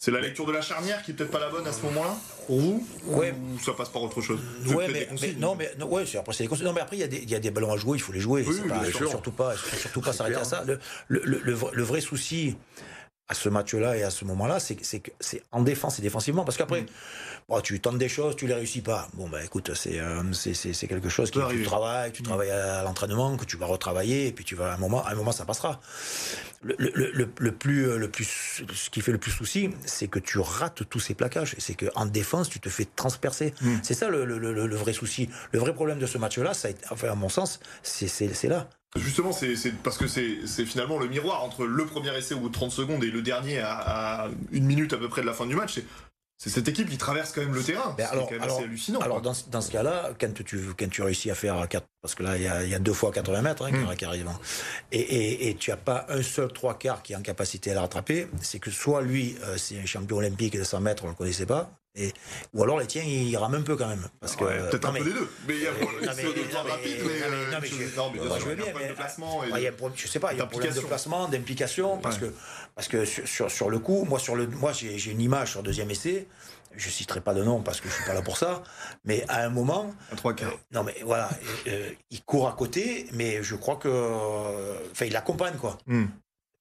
c'est 0.03 0.11
la 0.11 0.21
lecture 0.23 0.47
de 0.47 0.53
la 0.53 0.63
charnière 0.63 1.03
qui 1.03 1.11
est 1.11 1.15
peut-être 1.15 1.31
pas 1.31 1.41
la 1.41 1.51
bonne 1.51 1.67
à 1.67 1.73
ce 1.75 1.83
moment-là? 1.83 2.17
Pour 2.47 2.59
vous? 2.59 2.87
Ouais. 3.05 3.33
Ou 3.33 3.59
ça 3.59 3.73
passe 3.75 3.91
par 3.91 4.03
autre 4.03 4.23
chose? 4.23 4.41
Ouais, 4.69 4.89
mais, 4.91 5.07
non, 5.39 5.55
mais 5.55 5.71
non, 5.79 5.89
ouais, 5.89 6.07
c'est- 6.07 6.17
après 6.17 6.33
c'est. 6.33 6.49
Non, 6.63 6.73
mais 6.73 6.81
après 6.81 6.97
il 6.97 7.01
y, 7.01 7.03
a 7.03 7.07
des- 7.09 7.19
il 7.23 7.29
y 7.31 7.35
a 7.35 7.39
des 7.39 7.51
ballons 7.51 7.71
à 7.73 7.77
jouer, 7.77 7.99
il 7.99 8.01
faut 8.01 8.13
les 8.13 8.21
jouer. 8.21 8.43
Oui, 8.49 8.57
oui, 8.63 8.69
pas- 8.71 8.85
surtout 9.09 9.31
pas, 9.33 9.53
surtout 9.57 10.01
pas 10.01 10.15
s'arrêter 10.15 10.39
à 10.39 10.45
ça. 10.45 10.65
Le, 10.67 10.79
le, 11.09 11.21
le, 11.25 11.41
le 11.45 11.53
vrai- 11.53 11.71
le 11.75 11.83
vrai 11.83 12.01
souci 12.01 12.57
à 13.31 13.35
ce 13.35 13.49
match-là 13.49 13.97
et 13.97 14.03
à 14.03 14.11
ce 14.11 14.25
moment-là, 14.25 14.59
c'est 14.61 14.75
que 14.75 14.85
c'est 14.85 14.99
que 15.01 15.13
c'est 15.21 15.43
en 15.53 15.63
défense 15.63 15.99
et 16.01 16.03
défensivement, 16.03 16.45
parce 16.45 16.57
qu'après, 16.59 16.83
Mm. 16.83 16.87
bon, 17.49 17.61
tu 17.61 17.79
tentes 17.81 17.97
des 17.97 18.09
choses, 18.09 18.35
tu 18.35 18.47
les 18.49 18.55
réussis 18.55 18.81
pas. 18.83 19.09
Bon, 19.15 19.29
bah 19.29 19.43
écoute, 19.45 19.73
c'est 19.75 20.01
euh, 20.01 20.23
c'est 20.33 20.87
quelque 20.89 21.09
chose 21.09 21.31
qui 21.31 21.39
peut 21.39 21.45
tu 21.45 21.47
arriver. 21.47 21.65
travailles, 21.65 22.11
tu 22.13 22.23
Mm. 22.23 22.27
travailles 22.27 22.51
à 22.51 22.83
l'entraînement, 22.83 23.37
que 23.37 23.45
tu 23.45 23.57
vas 23.57 23.67
retravailler, 23.67 24.27
et 24.27 24.33
puis 24.33 24.45
tu 24.45 24.57
vas 24.57 24.73
à 24.73 24.75
un 24.75 24.79
moment, 24.79 25.05
à 25.07 25.13
un 25.13 25.15
moment 25.15 25.31
ça 25.33 25.45
passera. 25.45 25.81
Le, 26.63 26.75
le, 26.79 26.91
le, 27.15 27.29
le 27.39 27.53
plus, 27.53 27.89
euh, 27.89 27.97
le 27.97 28.11
plus, 28.11 28.63
ce 28.75 28.91
qui 28.91 29.01
fait 29.01 29.13
le 29.13 29.19
plus 29.19 29.31
souci, 29.31 29.71
c'est 29.87 30.09
que 30.09 30.19
tu 30.19 30.39
rates 30.41 30.83
tous 30.91 31.01
ces 31.01 31.15
plaquages. 31.15 31.55
C'est 31.59 31.75
que 31.75 31.87
en 31.95 32.05
défense, 32.07 32.51
tu 32.51 32.61
te 32.61 32.69
fais 32.69 32.85
transpercer. 32.97 33.55
Mm. 33.63 33.77
C'est 33.85 33.95
ça 33.95 34.09
le, 34.09 34.25
le, 34.27 34.39
le, 34.39 34.67
le 34.67 34.77
vrai 34.77 34.93
souci. 34.93 35.31
Le 35.53 35.59
vrai 35.61 35.73
problème 35.73 35.99
de 36.01 36.07
ce 36.07 36.19
match-là, 36.19 36.53
ça 36.53 36.69
a 36.69 36.73
été, 36.73 36.85
enfin 36.91 37.09
à 37.11 37.15
mon 37.15 37.29
sens, 37.29 37.61
c'est 37.83 38.49
là. 38.49 38.69
Justement, 38.97 39.31
c'est 39.33 39.55
parce 39.85 39.99
que 39.99 40.09
c'est 40.09 40.67
finalement 40.67 40.99
le 40.99 41.07
miroir 41.07 41.45
entre 41.45 41.65
le 41.65 41.87
premier 41.87 42.17
essai 42.17 42.35
au 42.35 42.41
bout 42.41 42.49
de 42.49 42.55
30 42.55 42.73
secondes 42.73 43.05
et 43.05 43.11
le 43.11 43.23
dernier 43.23 43.61
à, 43.61 44.25
à 44.25 44.29
une 44.51 44.65
minute 44.65 44.93
à 44.93 44.97
peu 44.99 45.09
près 45.09 45.21
de 45.23 45.27
la 45.27 45.33
fin 45.33 45.47
du 45.47 45.55
match. 45.55 45.81
C'est- 46.39 46.49
cette 46.51 46.67
équipe 46.69 46.89
qui 46.89 46.97
traverse 46.99 47.33
quand 47.33 47.43
même 47.43 47.55
le 47.55 47.63
terrain. 47.63 47.95
Ben 47.99 48.07
c'est 48.07 48.13
alors- 48.13 48.25
quand 48.27 48.33
même 48.33 48.43
alors- 48.43 48.57
assez 48.57 48.65
hallucinant. 48.65 48.99
Alors 49.01 49.17
quoi. 49.19 49.23
dans, 49.25 49.35
ce- 49.35 49.49
dans 49.51 49.61
ce 49.61 49.71
cas-là, 49.71 50.11
quand 50.19 50.33
tu, 50.43 50.59
quand 50.77 50.89
tu 50.91 51.03
réussis 51.03 51.31
à 51.31 51.35
faire 51.35 51.69
4, 51.69 51.87
parce 52.03 52.15
que 52.15 52.23
là 52.23 52.37
il 52.37 52.43
y 52.43 52.49
a, 52.49 52.63
il 52.65 52.71
y 52.71 52.75
a 52.75 52.79
deux 52.79 52.93
fois 52.93 53.11
80 53.13 53.43
mètres 53.43 53.65
hein, 53.65 53.71
qui- 53.71 53.77
Mm. 53.79 53.95
qui 53.97 54.05
arrivent, 54.05 54.29
hein, 54.29 54.39
et, 54.93 55.01
et, 55.01 55.49
et 55.51 55.55
tu 55.57 55.71
n'as 55.71 55.77
pas 55.77 56.07
un 56.09 56.23
seul 56.23 56.51
trois 56.53 56.79
quarts 56.79 57.03
qui 57.03 57.13
est 57.13 57.17
en 57.17 57.23
capacité 57.23 57.71
à 57.73 57.75
la 57.75 57.83
rattraper, 57.83 58.27
c'est 58.41 58.59
que 58.59 58.71
soit 58.71 59.03
lui 59.03 59.37
euh, 59.45 59.57
c'est 59.59 59.79
un 59.79 59.87
champion 59.87 60.17
olympique 60.19 60.57
de 60.59 60.65
100 60.65 60.81
mètres, 60.81 61.05
on 61.05 61.09
le 61.09 61.15
connaissait 61.15 61.47
pas, 61.47 61.71
et, 61.95 62.13
ou 62.55 62.63
alors 62.63 62.79
les 62.79 62.87
tiens 62.87 63.03
ils 63.03 63.37
rament 63.37 63.57
un 63.57 63.63
peu 63.63 63.77
quand 63.77 63.89
même. 63.89 64.07
Parce 64.21 64.37
que, 64.37 64.45
Ouais, 64.45 64.59
peut-être 64.71 64.87
un 64.89 64.93
mais- 64.93 65.01
peu 65.01 65.07
des 65.07 65.13
deux. 65.13 65.29
Mais 65.49 65.55
il 65.57 65.63
y 65.63 65.67
a 65.67 65.71
euh, 65.71 65.73
un 65.73 65.77
problème 68.71 68.89
de 68.89 68.95
placement. 68.95 69.45
et- 69.45 69.51
Ouais, 69.53 69.61
il 69.61 69.65
y 69.65 69.69
a 69.69 69.73
je 69.95 70.07
sais 70.07 70.21
pas, 70.21 70.33
il 70.33 70.39
y 70.39 70.41
a 70.41 70.45
un 70.45 70.47
problème 70.47 70.73
de 70.75 70.81
placement, 70.81 71.29
d'implication, 71.29 71.99
parce 71.99 72.17
que 72.19 72.33
parce 72.77 72.89
que 72.89 73.05
sur, 73.05 73.51
sur, 73.51 73.69
le 73.69 73.79
coup, 73.79 74.05
moi 74.09 74.19
sur 74.19 74.37
le 74.37 74.47
moi 74.47 74.73
j'ai 74.73 74.97
j'ai 74.99 75.11
une 75.11 75.21
image 75.21 75.51
sur 75.51 75.61
le 75.61 75.67
deuxième 75.67 75.91
essai. 75.91 76.27
Je 76.77 76.89
citerai 76.89 77.21
pas 77.21 77.35
de 77.35 77.43
nom 77.43 77.61
parce 77.63 77.81
que 77.81 77.89
je 77.89 77.95
suis 77.95 78.05
pas 78.05 78.15
là 78.15 78.23
pour 78.23 78.37
ça, 78.39 78.63
mais 79.05 79.25
à 79.29 79.43
un 79.45 79.49
moment, 79.49 79.93
À 80.13 80.17
trois 80.17 80.35
quarts. 80.35 80.51
euh, 80.53 80.57
non 80.73 80.85
mais 80.85 80.95
voilà, 81.05 81.29
euh, 81.67 81.91
il 82.11 82.23
court 82.23 82.49
à 82.49 82.53
côté, 82.53 83.07
mais 83.13 83.43
je 83.43 83.57
crois 83.57 83.77
que, 83.77 83.89
euh, 83.89 84.77
enfin, 84.93 85.07
il 85.07 85.17
accompagne 85.17 85.57
quoi. 85.57 85.79
Hmm. 85.87 86.07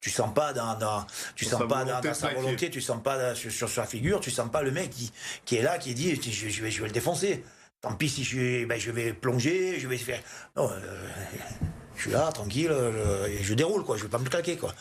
Tu 0.01 0.09
sens 0.09 0.33
pas 0.33 0.53
dans, 0.53 0.75
dans 0.79 1.05
tu 1.35 1.45
sens 1.45 1.59
pas 1.67 1.83
dans, 1.83 1.85
volonté 1.85 2.07
dans 2.07 2.13
de 2.13 2.17
sa 2.17 2.29
volonté, 2.33 2.69
tu 2.69 2.81
sens 2.81 3.03
pas 3.03 3.17
dans- 3.17 3.35
sur, 3.35 3.51
sur 3.51 3.69
sa 3.69 3.85
figure, 3.85 4.19
tu 4.21 4.31
sens 4.31 4.49
pas 4.49 4.61
le 4.63 4.71
mec 4.71 4.89
qui, 4.89 5.11
qui 5.45 5.57
est 5.57 5.61
là, 5.61 5.77
qui 5.77 5.93
dit 5.93 6.15
je, 6.15 6.49
je 6.49 6.61
vais, 6.63 6.71
je 6.71 6.81
vais 6.81 6.87
le 6.87 6.93
défoncer. 6.93 7.43
Tant 7.81 7.93
pis 7.93 8.09
si 8.09 8.23
je, 8.23 8.65
ben, 8.65 8.79
je 8.79 8.91
vais 8.91 9.13
plonger, 9.13 9.79
je 9.79 9.87
vais 9.87 9.97
faire. 9.97 10.21
Non, 10.57 10.69
euh, 10.71 11.07
je 11.97 12.01
suis 12.01 12.11
là, 12.11 12.31
tranquille, 12.31 12.71
euh, 12.71 13.27
je 13.41 13.53
déroule 13.53 13.83
quoi, 13.83 13.95
je 13.97 14.03
vais 14.03 14.09
pas 14.09 14.17
me 14.19 14.27
claquer 14.27 14.57
quoi. 14.57 14.73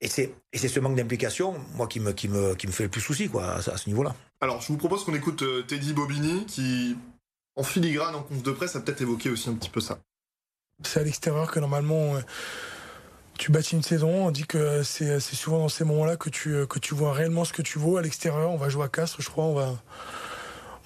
Et 0.00 0.08
c'est 0.08 0.34
et 0.52 0.58
c'est 0.58 0.68
ce 0.68 0.80
manque 0.80 0.96
d'implication, 0.96 1.54
moi, 1.74 1.86
qui 1.86 2.00
me, 2.00 2.12
qui, 2.12 2.28
me, 2.28 2.54
qui 2.54 2.66
me 2.66 2.72
fait 2.72 2.84
le 2.84 2.88
plus 2.88 3.00
souci 3.00 3.28
quoi, 3.28 3.44
à, 3.44 3.56
à 3.56 3.76
ce 3.76 3.88
niveau-là. 3.88 4.14
Alors, 4.40 4.60
je 4.60 4.68
vous 4.68 4.76
propose 4.76 5.04
qu'on 5.04 5.14
écoute 5.14 5.42
euh, 5.42 5.62
Teddy 5.62 5.92
Bobini 5.92 6.44
qui, 6.46 6.96
en 7.56 7.62
filigrane, 7.62 8.14
en 8.14 8.22
conf 8.22 8.42
de 8.42 8.52
presse, 8.52 8.76
a 8.76 8.80
peut-être 8.80 9.00
évoqué 9.00 9.30
aussi 9.30 9.48
un 9.48 9.54
petit 9.54 9.70
peu 9.70 9.80
ça. 9.80 9.98
C'est 10.82 11.00
à 11.00 11.04
l'extérieur 11.04 11.50
que 11.50 11.60
normalement 11.60 12.16
euh, 12.16 12.20
tu 13.38 13.52
bâtis 13.52 13.74
une 13.76 13.82
saison. 13.82 14.26
On 14.26 14.30
dit 14.30 14.46
que 14.46 14.82
c'est 14.82 15.20
c'est 15.20 15.36
souvent 15.36 15.58
dans 15.58 15.68
ces 15.68 15.84
moments-là 15.84 16.16
que 16.16 16.30
tu, 16.30 16.54
euh, 16.54 16.66
que 16.66 16.78
tu 16.78 16.94
vois 16.94 17.12
réellement 17.12 17.44
ce 17.44 17.52
que 17.52 17.62
tu 17.62 17.78
vaux. 17.78 17.96
À 17.96 18.02
l'extérieur, 18.02 18.50
on 18.50 18.56
va 18.56 18.68
jouer 18.68 18.84
à 18.84 18.88
Castres, 18.88 19.22
je 19.22 19.30
crois. 19.30 19.44
On 19.44 19.54
va, 19.54 19.82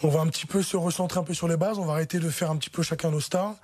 on 0.03 0.09
va 0.09 0.21
un 0.21 0.27
petit 0.27 0.47
peu 0.47 0.63
se 0.63 0.77
recentrer 0.77 1.19
un 1.19 1.25
peu 1.25 1.35
sur 1.35 1.49
les 1.49 1.57
bases. 1.57 1.79
On 1.79 1.87
va 1.87 1.95
arrêter 1.95 2.19
de 2.19 2.29
faire 2.29 2.51
un 2.51 2.57
petit 2.57 2.71
peu 2.71 2.83
chacun 2.83 3.11
nos 3.11 3.21
stars. 3.21 3.55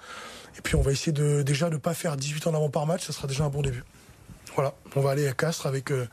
Et 0.56 0.60
puis 0.62 0.76
on 0.76 0.82
va 0.82 0.92
essayer 0.92 1.12
de 1.12 1.42
déjà 1.42 1.68
de 1.68 1.76
pas 1.76 1.94
faire 1.94 2.16
18 2.16 2.46
en 2.46 2.54
avant 2.54 2.70
par 2.70 2.86
match. 2.86 3.04
Ça 3.06 3.12
sera 3.12 3.28
déjà 3.28 3.44
un 3.44 3.50
bon 3.50 3.62
début. 3.62 3.84
Voilà, 4.54 4.74
on 4.94 5.00
va 5.00 5.10
aller 5.10 5.26
à 5.26 5.32
Castres 5.32 5.66
avec 5.66 5.90
euh, 5.90 6.06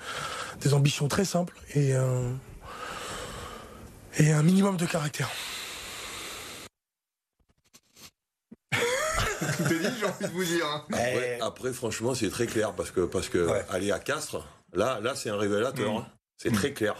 des 0.61 0.73
ambitions 0.73 1.07
très 1.07 1.25
simples 1.25 1.55
et, 1.75 1.93
euh, 1.95 2.31
et 4.17 4.31
un 4.31 4.41
minimum 4.43 4.77
de 4.77 4.85
caractère. 4.85 5.29
Tout 8.71 9.73
est 9.73 9.79
dit, 9.79 9.87
j'ai 9.99 10.05
envie 10.05 10.23
de 10.25 10.31
vous 10.31 10.43
dire. 10.43 10.65
hein. 10.65 10.85
Après, 10.89 11.39
après, 11.41 11.73
franchement, 11.73 12.15
c'est 12.15 12.29
très 12.29 12.47
clair 12.47 12.73
parce 12.73 12.91
que, 12.91 13.01
parce 13.01 13.29
que 13.29 13.45
Ouais. 13.47 13.65
aller 13.69 13.91
à 13.91 13.99
Castres, 13.99 14.47
là, 14.73 14.99
là 15.01 15.15
c'est 15.15 15.29
un 15.29 15.37
révélateur. 15.37 15.93
Mm. 15.93 15.97
hein. 15.97 16.07
C'est 16.37 16.51
très 16.51 16.73
clair. 16.73 16.95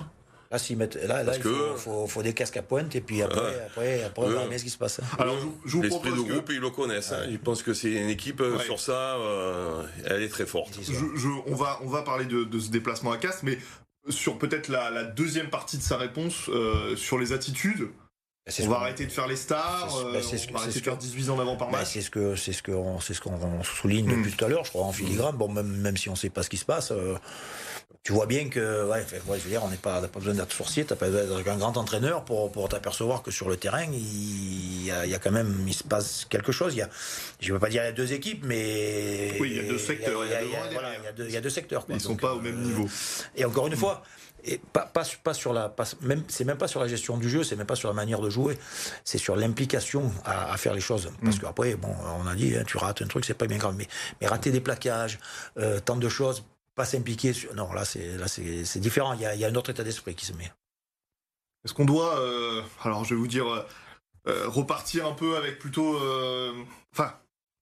Là, 0.52 0.58
s'ils 0.58 0.76
mettent, 0.76 0.96
là, 0.96 1.24
là 1.24 1.34
il 1.38 1.42
que- 1.42 1.50
faut, 1.50 1.78
faut, 1.78 2.08
faut 2.08 2.22
des 2.24 2.34
casques 2.34 2.58
à 2.58 2.62
pointe 2.62 2.94
et 2.96 3.00
puis 3.02 3.22
après, 3.22 3.40
Ouais. 3.40 3.62
après, 3.68 4.04
après, 4.04 4.22
on 4.22 4.26
Ouais. 4.28 4.34
verra 4.34 4.48
bien 4.48 4.58
ce 4.58 4.64
qui 4.66 4.70
se 4.70 4.78
passe. 4.78 5.00
Alors, 5.18 5.38
je, 5.40 5.46
je 5.70 5.78
vous 5.78 5.82
L'esprit 5.82 6.10
de 6.10 6.16
propose 6.16 6.28
que- 6.28 6.34
groupe, 6.34 6.50
ils 6.52 6.60
le 6.60 6.70
connaissent. 6.72 7.14
hein. 7.14 7.26
Ils 7.30 7.40
pensent 7.40 7.64
que 7.64 7.74
c'est 7.74 7.92
une 7.92 8.10
équipe 8.10 8.42
euh, 8.42 8.58
Ouais. 8.58 8.64
sur 8.66 8.80
ça, 8.80 9.16
euh, 9.16 9.82
elle 10.06 10.24
est 10.24 10.28
très 10.30 10.46
forte. 10.46 10.78
Je- 10.82 10.92
je- 10.94 11.28
on, 11.48 11.56
va, 11.56 11.80
on 11.84 11.88
va 11.88 12.02
parler 12.02 12.26
de, 12.26 12.44
de 12.44 12.60
ce 12.60 12.70
déplacement 12.70 13.14
à 13.14 13.18
Castres, 13.18 13.44
mais 13.46 13.58
sur 14.10 14.38
peut-être 14.38 14.68
la, 14.68 14.90
la 14.90 15.04
deuxième 15.06 15.50
partie 15.50 15.78
de 15.78 15.84
sa 15.84 15.96
réponse 15.96 16.50
euh, 16.50 16.96
sur 16.98 17.18
les 17.18 17.32
attitudes. 17.32 17.88
C'est 18.48 18.64
On 18.64 18.66
ce 18.66 18.70
va 18.72 18.76
qu'on- 18.78 18.82
arrêter 18.82 19.06
de 19.06 19.12
faire 19.12 19.28
les 19.28 19.36
stars, 19.36 19.96
euh, 20.00 20.14
bah, 20.14 20.22
ce 20.24 20.28
on 20.28 20.32
va 20.32 20.38
c'est 20.38 20.56
arrêter 20.56 20.72
ce 20.72 20.80
de 20.80 20.84
faire 20.84 20.98
que- 20.98 21.02
18 21.04 21.30
en 21.30 21.40
avant 21.40 21.56
par 21.56 21.70
Bah, 21.70 21.78
match. 21.78 21.90
c'est 21.94 22.02
ce 22.02 22.10
que 22.10 22.36
c'est 22.36 22.54
ce 22.54 22.64
qu'on 22.64 23.00
c'est 23.00 23.14
ce 23.14 23.22
qu'on 23.22 23.64
souligne 23.64 24.08
Mm. 24.08 24.18
depuis 24.24 24.32
tout 24.36 24.44
à 24.46 24.48
l'heure, 24.50 24.66
je 24.66 24.70
crois 24.72 24.84
en 24.84 24.92
filigrane. 24.92 25.38
Bon, 25.38 25.48
même 25.48 25.68
même 25.68 25.96
si 25.96 26.10
on 26.10 26.16
sait 26.16 26.32
pas 26.32 26.42
ce 26.44 26.50
qui 26.50 26.58
se 26.58 26.66
passe, 26.66 26.92
euh, 26.92 27.16
tu 28.04 28.14
vois 28.14 28.26
bien 28.26 28.50
que 28.50 28.88
ouais, 28.90 29.06
je 29.12 29.44
veux 29.44 29.50
dire, 29.50 29.64
on 29.64 29.70
n'est 29.70 29.78
pas 29.78 30.02
besoin 30.02 30.34
d'être 30.34 30.52
sorcier, 30.52 30.86
t'as 30.86 30.96
pas 30.96 31.10
besoin 31.10 31.38
d'être 31.38 31.48
un 31.50 31.58
grand 31.58 31.78
entraîneur 31.78 32.26
pour 32.26 32.52
pour 32.52 32.68
t'apercevoir 32.70 33.22
que 33.22 33.32
sur 33.32 33.48
le 33.50 33.58
terrain, 33.58 33.84
il 33.84 34.86
y, 34.86 34.92
a, 34.92 35.06
il 35.06 35.12
y 35.12 35.16
a 35.16 35.20
quand 35.20 35.32
même 35.32 35.66
il 35.68 35.74
se 35.74 35.84
passe 35.84 36.26
quelque 36.30 36.52
chose. 36.52 36.74
Il 36.74 36.80
y 36.80 36.82
a, 36.82 36.90
je 37.40 37.54
veux 37.54 37.60
pas 37.60 37.70
dire 37.70 37.84
il 37.84 37.86
y 37.86 37.90
a 37.90 37.92
deux 37.92 38.14
équipes, 38.14 38.44
mais 38.46 39.38
Oui, 39.40 39.52
il 39.52 39.58
y 39.58 39.60
a 39.60 39.64
deux 39.70 39.78
secteurs, 39.78 40.26
il 40.26 40.32
y 40.32 40.34
a 40.34 40.42
il 40.44 40.50
y 40.52 40.56
a, 40.56 41.28
il 41.28 41.36
y 41.36 41.42
deux, 41.42 41.50
secteurs. 41.50 41.86
quoi. 41.86 41.96
Ils 41.96 42.02
sont 42.02 42.10
Donc, 42.12 42.22
pas 42.22 42.34
au 42.34 42.40
euh, 42.40 42.42
même 42.42 42.62
niveau. 42.62 42.88
Et 43.36 43.46
encore 43.46 43.68
une 43.68 43.76
fois, 43.76 44.02
et 44.44 44.60
pas, 44.74 44.86
pas, 44.92 45.04
pas 45.24 45.34
sur 45.36 45.54
la, 45.54 45.70
pas, 45.70 45.84
même, 46.02 46.24
c'est 46.28 46.46
même 46.46 46.58
pas 46.58 46.68
sur 46.68 46.80
la 46.80 46.88
gestion 46.88 47.18
du 47.18 47.30
jeu, 47.30 47.44
c'est 47.44 47.56
même 47.56 47.68
pas 47.68 47.76
sur 47.76 47.90
la 47.90 47.94
manière 47.94 48.20
de 48.22 48.30
jouer, 48.30 48.58
c'est 49.06 49.20
sur 49.20 49.36
l'implication 49.36 50.12
à, 50.26 50.52
à 50.52 50.58
faire 50.58 50.74
les 50.74 50.82
choses. 50.82 51.12
Parce 51.24 51.38
Mm. 51.38 51.42
qu'après, 51.42 51.76
bon, 51.76 51.94
on 52.24 52.28
a 52.28 52.34
dit, 52.36 52.56
hein, 52.56 52.64
tu 52.66 52.78
rates 52.78 53.02
un 53.04 53.08
truc, 53.08 53.24
c'est 53.26 53.36
pas 53.36 53.46
bien 53.46 53.58
grave, 53.58 53.76
mais, 53.78 53.88
mais 54.20 54.28
rater 54.28 54.50
des 54.52 54.62
plaquages, 54.62 55.20
euh, 55.58 55.80
tant 55.80 55.96
de 55.96 56.10
choses, 56.10 56.44
pas 56.82 56.86
s'impliquer, 56.86 57.34
sur... 57.34 57.54
non, 57.54 57.72
là, 57.74 57.86
c'est, 57.86 58.80
différent. 58.80 59.14
Il 59.14 59.22
y, 59.22 59.26
a, 59.26 59.36
il 59.36 59.40
y 59.40 59.46
a 59.46 59.48
un 59.48 59.56
autre 59.56 59.70
état 59.70 59.84
d'esprit 59.84 60.16
qui 60.16 60.26
se 60.26 60.34
met. 60.34 60.52
Est-ce 61.64 61.76
qu'on 61.76 61.86
doit, 61.86 62.20
euh, 62.20 62.64
alors 62.82 63.06
je 63.06 63.14
vais 63.14 63.20
vous 63.20 63.28
dire, 63.28 63.48
euh, 63.48 63.68
euh, 64.28 64.48
repartir 64.48 65.06
un 65.06 65.14
peu 65.14 65.38
avec 65.38 65.60
plutôt, 65.60 65.96
enfin, 66.92 67.20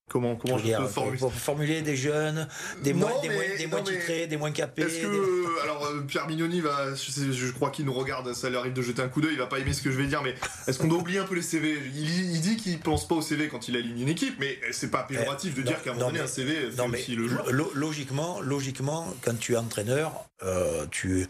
Comment, 0.10 0.36
comment 0.36 0.58
je, 0.58 0.76
peux 0.76 0.88
formuler 0.88 1.18
pour 1.20 1.34
formuler 1.34 1.82
des 1.84 1.96
jeunes, 1.96 2.48
des 2.82 2.94
moins, 2.94 3.12
des 3.22 3.30
moins, 3.30 3.44
des 3.58 3.68
moins 3.68 3.84
titrés, 3.84 4.26
des 4.26 4.38
moins 4.38 4.52
capés. 4.52 4.82
Est-ce 4.82 5.02
que 5.02 5.64
alors 5.64 5.86
euh, 5.86 6.02
Pierre 6.02 6.28
Mignoni 6.28 6.62
va, 6.62 6.96
je, 6.96 7.32
je 7.32 7.52
crois 7.52 7.70
qu'il 7.70 7.86
nous 7.86 7.94
regarde, 7.94 8.34
ça 8.34 8.50
lui 8.50 8.58
arrive 8.58 8.74
de 8.74 8.82
jeter 8.82 9.04
un 9.04 9.08
coup 9.08 9.22
d'œil, 9.22 9.34
il 9.34 9.38
va 9.38 9.46
pas 9.46 9.60
aimer 9.60 9.72
ce 9.72 9.84
que 9.84 9.92
je 9.92 9.98
vais 9.98 10.08
dire, 10.08 10.24
mais 10.24 10.34
est-ce 10.68 10.80
qu'on 10.80 10.88
doit 10.88 10.98
oublier 10.98 11.20
un 11.20 11.26
peu 11.26 11.36
les 11.36 11.44
CV 11.44 11.78
il, 11.94 12.34
il, 12.34 12.42
dit 12.42 12.58
qu'il 12.58 12.80
pense 12.80 13.08
pas 13.08 13.16
au 13.16 13.22
CV 13.22 13.50
quand 13.50 13.68
il 13.68 13.78
aligne 13.78 14.02
une 14.02 14.10
équipe, 14.10 14.36
mais 14.40 14.60
c'est 14.72 14.90
pas 14.90 15.04
péjoratif 15.04 15.54
de 15.54 15.62
eh, 15.62 15.66
dire 15.66 15.82
qu'à 15.84 15.92
un 15.92 15.94
moment 15.94 16.08
donné 16.08 16.22
un 16.22 16.28
CV 16.28 16.72
fait 16.72 16.82
aussi 16.82 17.16
le 17.16 17.28
jeu. 17.28 17.38
Logiquement, 17.76 18.42
logiquement, 18.42 19.14
quand 19.22 19.38
tu 19.38 19.54
es 19.54 19.58
entraîneur, 19.58 20.26
euh, 20.44 20.88
tu, 20.90 21.28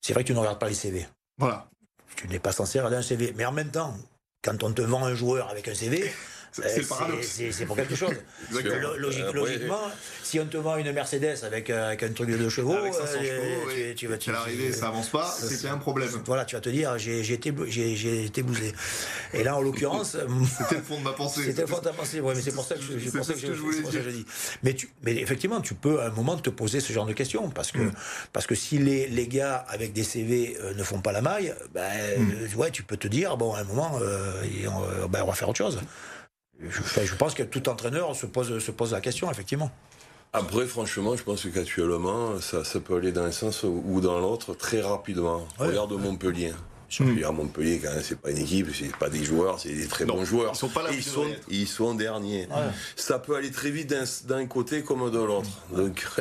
c'est 0.00 0.12
vrai 0.12 0.22
que 0.22 0.28
tu 0.28 0.34
ne 0.34 0.38
regardes 0.38 0.60
pas 0.60 0.68
les 0.68 0.74
CV. 0.74 1.06
Voilà. 1.38 1.68
Tu 2.14 2.28
n'es 2.28 2.38
pas 2.38 2.52
censé 2.52 2.78
regarder 2.78 2.96
un 2.96 3.02
CV, 3.02 3.34
mais 3.36 3.44
en 3.44 3.52
même 3.52 3.70
temps, 3.70 3.96
quand 4.42 4.62
on 4.62 4.72
te 4.72 4.82
vend 4.82 5.04
un 5.04 5.14
joueur 5.14 5.48
avec 5.48 5.68
un 5.68 5.74
CV. 5.74 6.12
C'est 6.52 6.78
le 6.78 6.86
paradoxe. 6.86 7.40
C'est 7.50 7.66
pour 7.66 7.76
quelque 7.76 7.94
chose. 7.94 8.14
logiquement, 9.32 9.90
si 10.22 10.40
on 10.40 10.46
te 10.46 10.56
vend 10.56 10.76
une 10.76 10.92
Mercedes 10.92 11.44
avec, 11.44 11.70
euh, 11.70 11.88
avec 11.88 12.02
un 12.02 12.12
truc 12.12 12.30
de 12.30 12.36
deux 12.36 12.48
chevaux, 12.48 12.74
avec 12.74 12.94
500 12.94 13.06
euh, 13.18 13.24
chevaux 13.24 13.70
tu, 13.74 13.94
tu, 13.94 14.06
vas. 14.06 14.18
Tu, 14.18 14.32
l'arrivée, 14.32 14.72
ça 14.72 14.88
avance 14.88 15.08
pas, 15.08 15.26
c'est 15.26 15.68
un 15.68 15.78
problème. 15.78 16.08
Voilà, 16.26 16.44
tu 16.44 16.56
vas 16.56 16.60
te 16.60 16.68
dire, 16.68 16.98
j'ai 16.98 17.32
été, 17.32 17.52
été 18.24 18.42
bousé. 18.42 18.72
Et 19.34 19.42
là, 19.42 19.56
en 19.56 19.60
l'occurrence. 19.60 20.16
C'était 20.58 20.76
le 20.76 20.82
fond 20.82 20.98
de 20.98 21.04
ma 21.04 21.12
pensée. 21.12 21.44
C'était 21.44 21.62
le 21.62 21.66
fond 21.66 21.78
de 21.78 21.84
ta 21.84 21.92
pensée, 21.92 22.20
oui, 22.20 22.32
mais 22.34 22.42
c'est 22.42 22.54
pour 22.54 22.64
ça 22.64 22.74
que 22.74 22.80
je, 22.80 22.98
c'est 22.98 23.16
pour 23.16 23.24
ça 23.24 23.34
que 23.34 23.40
je, 23.40 23.52
voulais 23.52 23.82
dire. 23.82 24.02
Dis. 24.10 24.26
Mais, 24.62 24.74
tu, 24.74 24.90
mais 25.02 25.16
effectivement, 25.16 25.60
tu 25.60 25.74
peux 25.74 26.00
à 26.00 26.06
un 26.06 26.10
moment 26.10 26.36
te 26.36 26.50
poser 26.50 26.80
ce 26.80 26.92
genre 26.92 27.06
de 27.06 27.12
questions. 27.12 27.50
Parce 27.50 27.72
que, 27.72 27.78
mm. 27.78 27.92
parce 28.32 28.46
que 28.46 28.54
si 28.54 28.78
les, 28.78 29.08
les 29.08 29.28
gars 29.28 29.64
avec 29.68 29.92
des 29.92 30.04
CV 30.04 30.56
euh, 30.60 30.74
ne 30.74 30.82
font 30.82 31.00
pas 31.00 31.12
la 31.12 31.22
maille, 31.22 31.54
ben, 31.74 31.90
mm. 32.18 32.56
ouais, 32.56 32.70
tu 32.70 32.82
peux 32.82 32.96
te 32.96 33.08
dire, 33.08 33.36
bon, 33.36 33.54
à 33.54 33.60
un 33.60 33.64
moment, 33.64 33.92
on, 33.94 35.08
ben, 35.08 35.22
on 35.22 35.26
va 35.26 35.34
faire 35.34 35.48
autre 35.48 35.58
chose. 35.58 35.78
Je, 36.68 37.14
pense 37.14 37.34
que 37.34 37.42
tout 37.42 37.68
entraîneur 37.68 38.14
se 38.14 38.26
pose, 38.26 38.58
se 38.58 38.70
pose 38.70 38.92
la 38.92 39.00
question, 39.00 39.30
effectivement. 39.30 39.70
Après, 40.32 40.66
franchement, 40.66 41.16
je 41.16 41.22
pense 41.22 41.46
qu'actuellement, 41.52 42.38
ça, 42.40 42.64
ça 42.64 42.80
peut 42.80 42.96
aller 42.96 43.12
dans 43.12 43.22
un 43.22 43.32
sens 43.32 43.64
ou 43.64 44.00
dans 44.00 44.20
l'autre 44.20 44.54
très 44.54 44.80
rapidement. 44.80 45.46
Regarde 45.58 45.92
Montpellier. 45.92 46.52
Mmh. 46.98 47.24
À 47.24 47.30
Montpellier, 47.30 47.80
quand 47.82 47.92
même, 47.92 48.02
c'est 48.02 48.18
pas 48.18 48.30
une 48.30 48.38
équipe, 48.38 48.68
c'est 48.74 48.94
pas 48.96 49.08
des 49.08 49.22
joueurs, 49.22 49.60
c'est 49.60 49.72
des 49.72 49.86
très 49.86 50.04
bons 50.04 50.24
joueurs. 50.24 50.52
Ils 50.54 50.58
sont 50.58 50.68
pas 50.68 50.82
là. 50.82 50.90
Ils 50.92 51.04
sont, 51.04 51.26
ils 51.48 51.68
sont 51.68 51.94
derniers. 51.94 52.48
Ça 52.96 53.18
peut 53.18 53.36
aller 53.36 53.50
très 53.50 53.70
vite 53.70 53.94
d'un 54.26 54.46
côté 54.46 54.82
comme 54.82 55.10
de 55.10 55.18
l'autre. 55.18 55.50
Donc. 55.72 56.06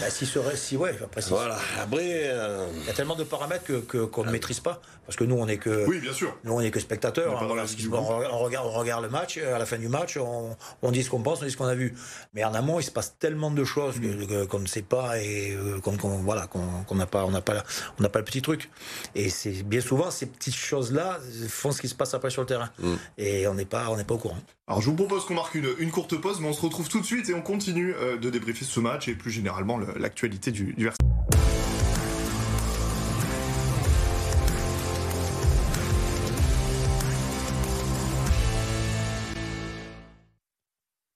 Bah, 0.00 0.08
si 0.08 0.26
serait, 0.26 0.56
si 0.56 0.76
ouais, 0.76 0.94
après. 1.02 1.20
Voilà. 1.28 1.58
Après. 1.82 2.22
Euh, 2.24 2.66
Il 2.82 2.86
y 2.86 2.90
a 2.90 2.92
tellement 2.92 3.16
de 3.16 3.24
paramètres 3.24 3.64
que 3.64 4.04
qu'on 4.04 4.24
ne 4.24 4.30
maîtrise 4.30 4.60
pas, 4.60 4.80
parce 5.06 5.16
que 5.16 5.24
nous 5.24 5.34
on 5.34 5.48
est 5.48 5.58
que. 5.58 5.86
Oui, 5.86 5.98
bien 5.98 6.12
sûr. 6.12 6.34
Nous 6.44 6.52
on 6.52 6.60
est 6.60 6.70
que 6.70 6.78
spectateurs. 6.78 7.36
On, 7.42 7.44
on, 7.44 8.38
regarde, 8.38 8.68
on 8.68 8.78
regarde 8.78 9.02
le 9.02 9.10
match. 9.10 9.38
À 9.38 9.58
la 9.58 9.66
fin 9.66 9.78
du 9.78 9.88
match, 9.88 10.16
on, 10.16 10.90
dit 10.92 11.02
ce 11.02 11.10
qu'on 11.10 11.20
pense, 11.20 11.42
on 11.42 11.44
dit 11.44 11.50
ce 11.50 11.56
qu'on 11.56 11.66
a 11.66 11.74
vu. 11.74 11.94
Mais 12.32 12.44
en 12.44 12.54
amont, 12.54 12.78
il 12.78 12.84
se 12.84 12.92
passe 12.92 13.16
tellement 13.18 13.50
de 13.50 13.64
choses 13.64 13.96
mm. 14.00 14.46
qu'on 14.46 14.60
ne 14.60 14.66
sait 14.66 14.82
pas 14.82 15.18
et 15.18 15.52
euh, 15.52 15.80
qu'on 15.80 15.96
voilà 15.96 16.46
qu'on 16.46 16.94
n'a 16.94 17.06
pas, 17.06 17.24
on 17.24 17.32
n'a 17.32 17.42
pas, 17.42 17.64
on 17.98 18.02
n'a 18.02 18.08
pas 18.08 18.20
le 18.20 18.24
petit 18.24 18.40
truc. 18.40 18.70
Et 19.16 19.30
c'est 19.30 19.64
bien 19.64 19.80
souvent 19.80 20.11
ces 20.12 20.26
petites 20.26 20.54
choses-là 20.54 21.18
font 21.48 21.72
ce 21.72 21.80
qui 21.80 21.88
se 21.88 21.94
passe 21.94 22.14
après 22.14 22.30
sur 22.30 22.42
le 22.42 22.46
terrain. 22.46 22.70
Mm. 22.78 22.94
Et 23.18 23.48
on 23.48 23.54
n'est 23.54 23.64
pas, 23.64 23.88
on 23.90 23.96
n'est 23.96 24.04
pas 24.04 24.14
au 24.14 24.18
courant. 24.18 24.38
Alors 24.68 24.80
je 24.80 24.86
vous 24.86 24.96
propose 24.96 25.24
qu'on 25.24 25.34
marque 25.34 25.54
une, 25.54 25.68
une, 25.78 25.90
courte 25.90 26.16
pause, 26.16 26.40
mais 26.40 26.48
on 26.48 26.52
se 26.52 26.60
retrouve 26.60 26.88
tout 26.88 27.00
de 27.00 27.06
suite 27.06 27.28
et 27.28 27.34
on 27.34 27.42
continue 27.42 27.94
euh, 27.94 28.16
de 28.16 28.30
débriefer 28.30 28.64
ce 28.64 28.80
match 28.80 29.08
et 29.08 29.14
plus 29.14 29.30
généralement 29.30 29.78
l'actualité 29.96 30.50
du, 30.50 30.72
du 30.74 30.88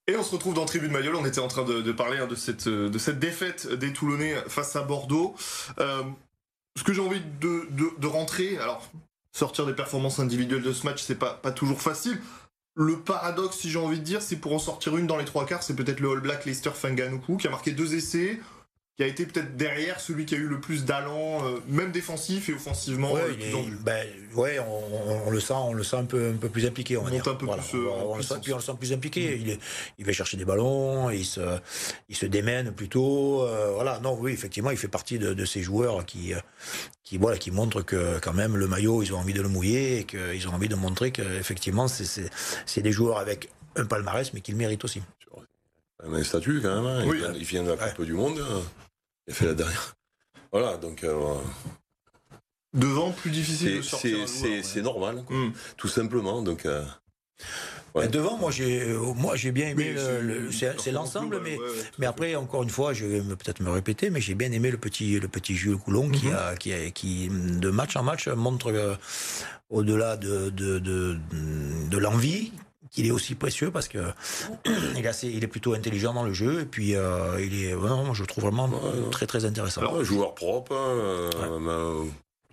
Et 0.08 0.16
on 0.16 0.22
se 0.22 0.30
retrouve 0.30 0.54
dans 0.54 0.64
Tribune 0.66 0.92
Mayol. 0.92 1.16
On 1.16 1.26
était 1.26 1.40
en 1.40 1.48
train 1.48 1.64
de, 1.64 1.90
parler 1.90 2.18
hein, 2.18 2.28
de, 2.28 2.36
cette, 2.36 2.68
de 2.68 2.98
cette 2.98 3.18
défaite 3.18 3.68
des 3.72 3.92
Toulonnais 3.92 4.36
face 4.46 4.76
à 4.76 4.82
Bordeaux. 4.82 5.34
Euh, 5.80 6.02
ce 6.76 6.84
que 6.84 6.92
j'ai 6.92 7.00
envie 7.00 7.22
de, 7.40 7.66
de, 7.98 8.06
rentrer, 8.06 8.58
alors 8.58 8.88
sortir 9.32 9.66
des 9.66 9.72
performances 9.72 10.18
individuelles 10.18 10.62
de 10.62 10.72
ce 10.72 10.84
match, 10.86 11.02
c'est 11.02 11.16
pas, 11.16 11.34
pas 11.34 11.50
toujours 11.50 11.80
facile. 11.80 12.20
Le 12.74 12.98
paradoxe, 12.98 13.56
si 13.56 13.70
j'ai 13.70 13.78
envie 13.78 13.98
de 13.98 14.04
dire, 14.04 14.20
c'est 14.20 14.36
pour 14.36 14.52
en 14.52 14.58
sortir 14.58 14.96
une 14.96 15.06
dans 15.06 15.16
les 15.16 15.24
trois 15.24 15.46
quarts, 15.46 15.62
c'est 15.62 15.74
peut-être 15.74 16.00
le 16.00 16.10
All 16.10 16.20
Black 16.20 16.44
Leicester 16.44 16.70
Fanganuku 16.74 17.38
qui 17.38 17.46
a 17.46 17.50
marqué 17.50 17.72
deux 17.72 17.94
essais, 17.94 18.38
qui 18.96 19.02
a 19.02 19.06
été 19.06 19.26
peut-être 19.26 19.58
derrière 19.58 20.00
celui 20.00 20.24
qui 20.24 20.34
a 20.34 20.38
eu 20.38 20.46
le 20.46 20.58
plus 20.58 20.86
d'allant, 20.86 21.46
euh, 21.46 21.58
même 21.68 21.92
défensif 21.92 22.48
et 22.48 22.54
offensivement. 22.54 23.12
Ouais, 23.12 23.24
euh, 23.24 23.62
ben, 23.82 24.06
ouais 24.34 24.58
on, 24.58 25.30
le 25.30 25.38
sent, 25.38 25.52
on 25.54 25.74
le 25.74 25.84
sent 25.84 25.96
un 25.96 26.04
peu, 26.06 26.30
un 26.30 26.38
peu 26.38 26.48
plus 26.48 26.64
impliqué. 26.64 26.96
On, 26.96 27.02
va 27.02 27.10
dire. 27.10 27.20
Un 27.20 27.34
peu 27.34 27.46
plus, 27.46 27.78
euh, 27.78 27.90
on, 28.06 28.16
le 28.16 28.22
sent, 28.22 28.34
on, 28.50 28.56
le 28.56 28.62
sent, 28.62 28.72
plus 28.78 28.94
impliqué. 28.94 29.58
Il, 29.98 30.06
va 30.06 30.12
chercher 30.12 30.38
des 30.38 30.46
ballons, 30.46 31.10
il 31.10 31.26
se, 31.26 31.58
il 32.08 32.16
se 32.16 32.24
démène 32.24 32.72
plutôt. 32.72 33.46
voilà, 33.74 34.00
non, 34.00 34.16
oui, 34.18 34.32
effectivement, 34.32 34.70
il 34.70 34.78
fait 34.78 34.88
partie 34.88 35.18
de, 35.18 35.34
de 35.34 35.44
ces 35.44 35.62
joueurs 35.62 36.06
qui, 36.06 36.32
qui, 37.04 37.18
voilà, 37.18 37.36
qui 37.36 37.50
montrent 37.50 37.82
que 37.82 38.18
quand 38.20 38.32
même 38.32 38.56
le 38.56 38.66
maillot, 38.66 39.02
ils 39.02 39.12
ont 39.12 39.18
envie 39.18 39.34
de 39.34 39.42
le 39.42 39.48
mouiller 39.48 39.98
et 39.98 40.04
qu'ils 40.04 40.48
ont 40.48 40.52
envie 40.52 40.68
de 40.68 40.74
montrer 40.74 41.10
qu'effectivement, 41.10 41.86
c'est 41.86 42.82
des 42.82 42.92
joueurs 42.92 43.18
avec 43.18 43.50
un 43.76 43.84
palmarès, 43.84 44.32
mais 44.32 44.40
qu'ils 44.40 44.56
méritent 44.56 44.84
aussi. 44.84 45.02
Un 46.02 46.22
statut 46.22 46.60
quand 46.62 46.82
même. 46.82 46.86
Hein. 46.86 47.04
Oui. 47.06 47.20
Il, 47.36 47.44
vient, 47.44 47.62
de 47.62 47.70
la 47.70 47.90
Coupe 47.90 48.04
du 48.04 48.12
Monde. 48.12 48.40
Il 49.26 49.32
a 49.32 49.34
fait 49.34 49.46
la 49.46 49.54
dernière. 49.54 49.96
Voilà, 50.52 50.76
donc. 50.76 51.04
Euh, 51.04 51.34
Devant, 52.72 53.12
plus 53.12 53.30
difficile 53.30 53.78
de 53.78 53.82
sortir. 53.82 54.28
C'est 54.28 54.82
normal, 54.82 55.24
hmm. 55.28 55.50
tout 55.76 55.88
simplement. 55.88 56.42
Donc. 56.42 56.66
Euh, 56.66 56.84
devant, 58.08 58.36
moi 58.36 58.50
j'ai, 58.50 58.82
euh, 58.82 59.14
moi 59.14 59.36
j'ai 59.36 59.52
bien 59.52 59.68
aimé. 59.68 59.94
c'est 60.50 60.92
l'ensemble, 60.92 61.40
mais, 61.42 61.58
mais 61.98 62.06
après 62.06 62.34
encore 62.34 62.62
une 62.62 62.70
fois, 62.70 62.92
je 62.92 63.06
vais 63.06 63.20
peut-être 63.20 63.60
me 63.60 63.70
répéter, 63.70 64.10
mais 64.10 64.20
j'ai 64.20 64.34
bien 64.34 64.52
aimé 64.52 64.70
le 64.70 64.76
petit, 64.76 65.18
le 65.18 65.28
petit 65.28 65.54
Jules 65.54 65.78
Coulon 65.78 66.10
qui 66.10 66.26
mhm. 66.26 66.34
a, 66.34 66.56
qui, 66.56 66.72
a, 66.72 66.90
qui 66.90 67.28
de 67.30 67.70
match 67.70 67.96
en 67.96 68.02
match 68.02 68.28
montre 68.28 68.98
au-delà 69.70 70.16
de, 70.16 70.50
de, 70.50 70.78
de, 70.78 71.18
de 71.90 71.98
l'envie 71.98 72.52
il 72.96 73.06
est 73.06 73.10
aussi 73.10 73.34
précieux 73.34 73.70
parce 73.70 73.88
que 73.88 73.98
il 74.96 75.04
est, 75.04 75.08
assez, 75.08 75.28
il 75.28 75.42
est 75.42 75.48
plutôt 75.48 75.74
intelligent 75.74 76.14
dans 76.14 76.24
le 76.24 76.32
jeu 76.32 76.60
et 76.60 76.66
puis 76.66 76.94
euh, 76.94 77.40
il 77.40 77.64
est 77.64 77.72
vraiment, 77.72 78.14
je 78.14 78.24
trouve 78.24 78.44
vraiment 78.44 78.70
très 79.10 79.26
très 79.26 79.44
intéressant. 79.44 79.80
Alors, 79.80 80.02
joueur 80.04 80.34
propre. 80.34 80.72
Hein, 80.72 80.94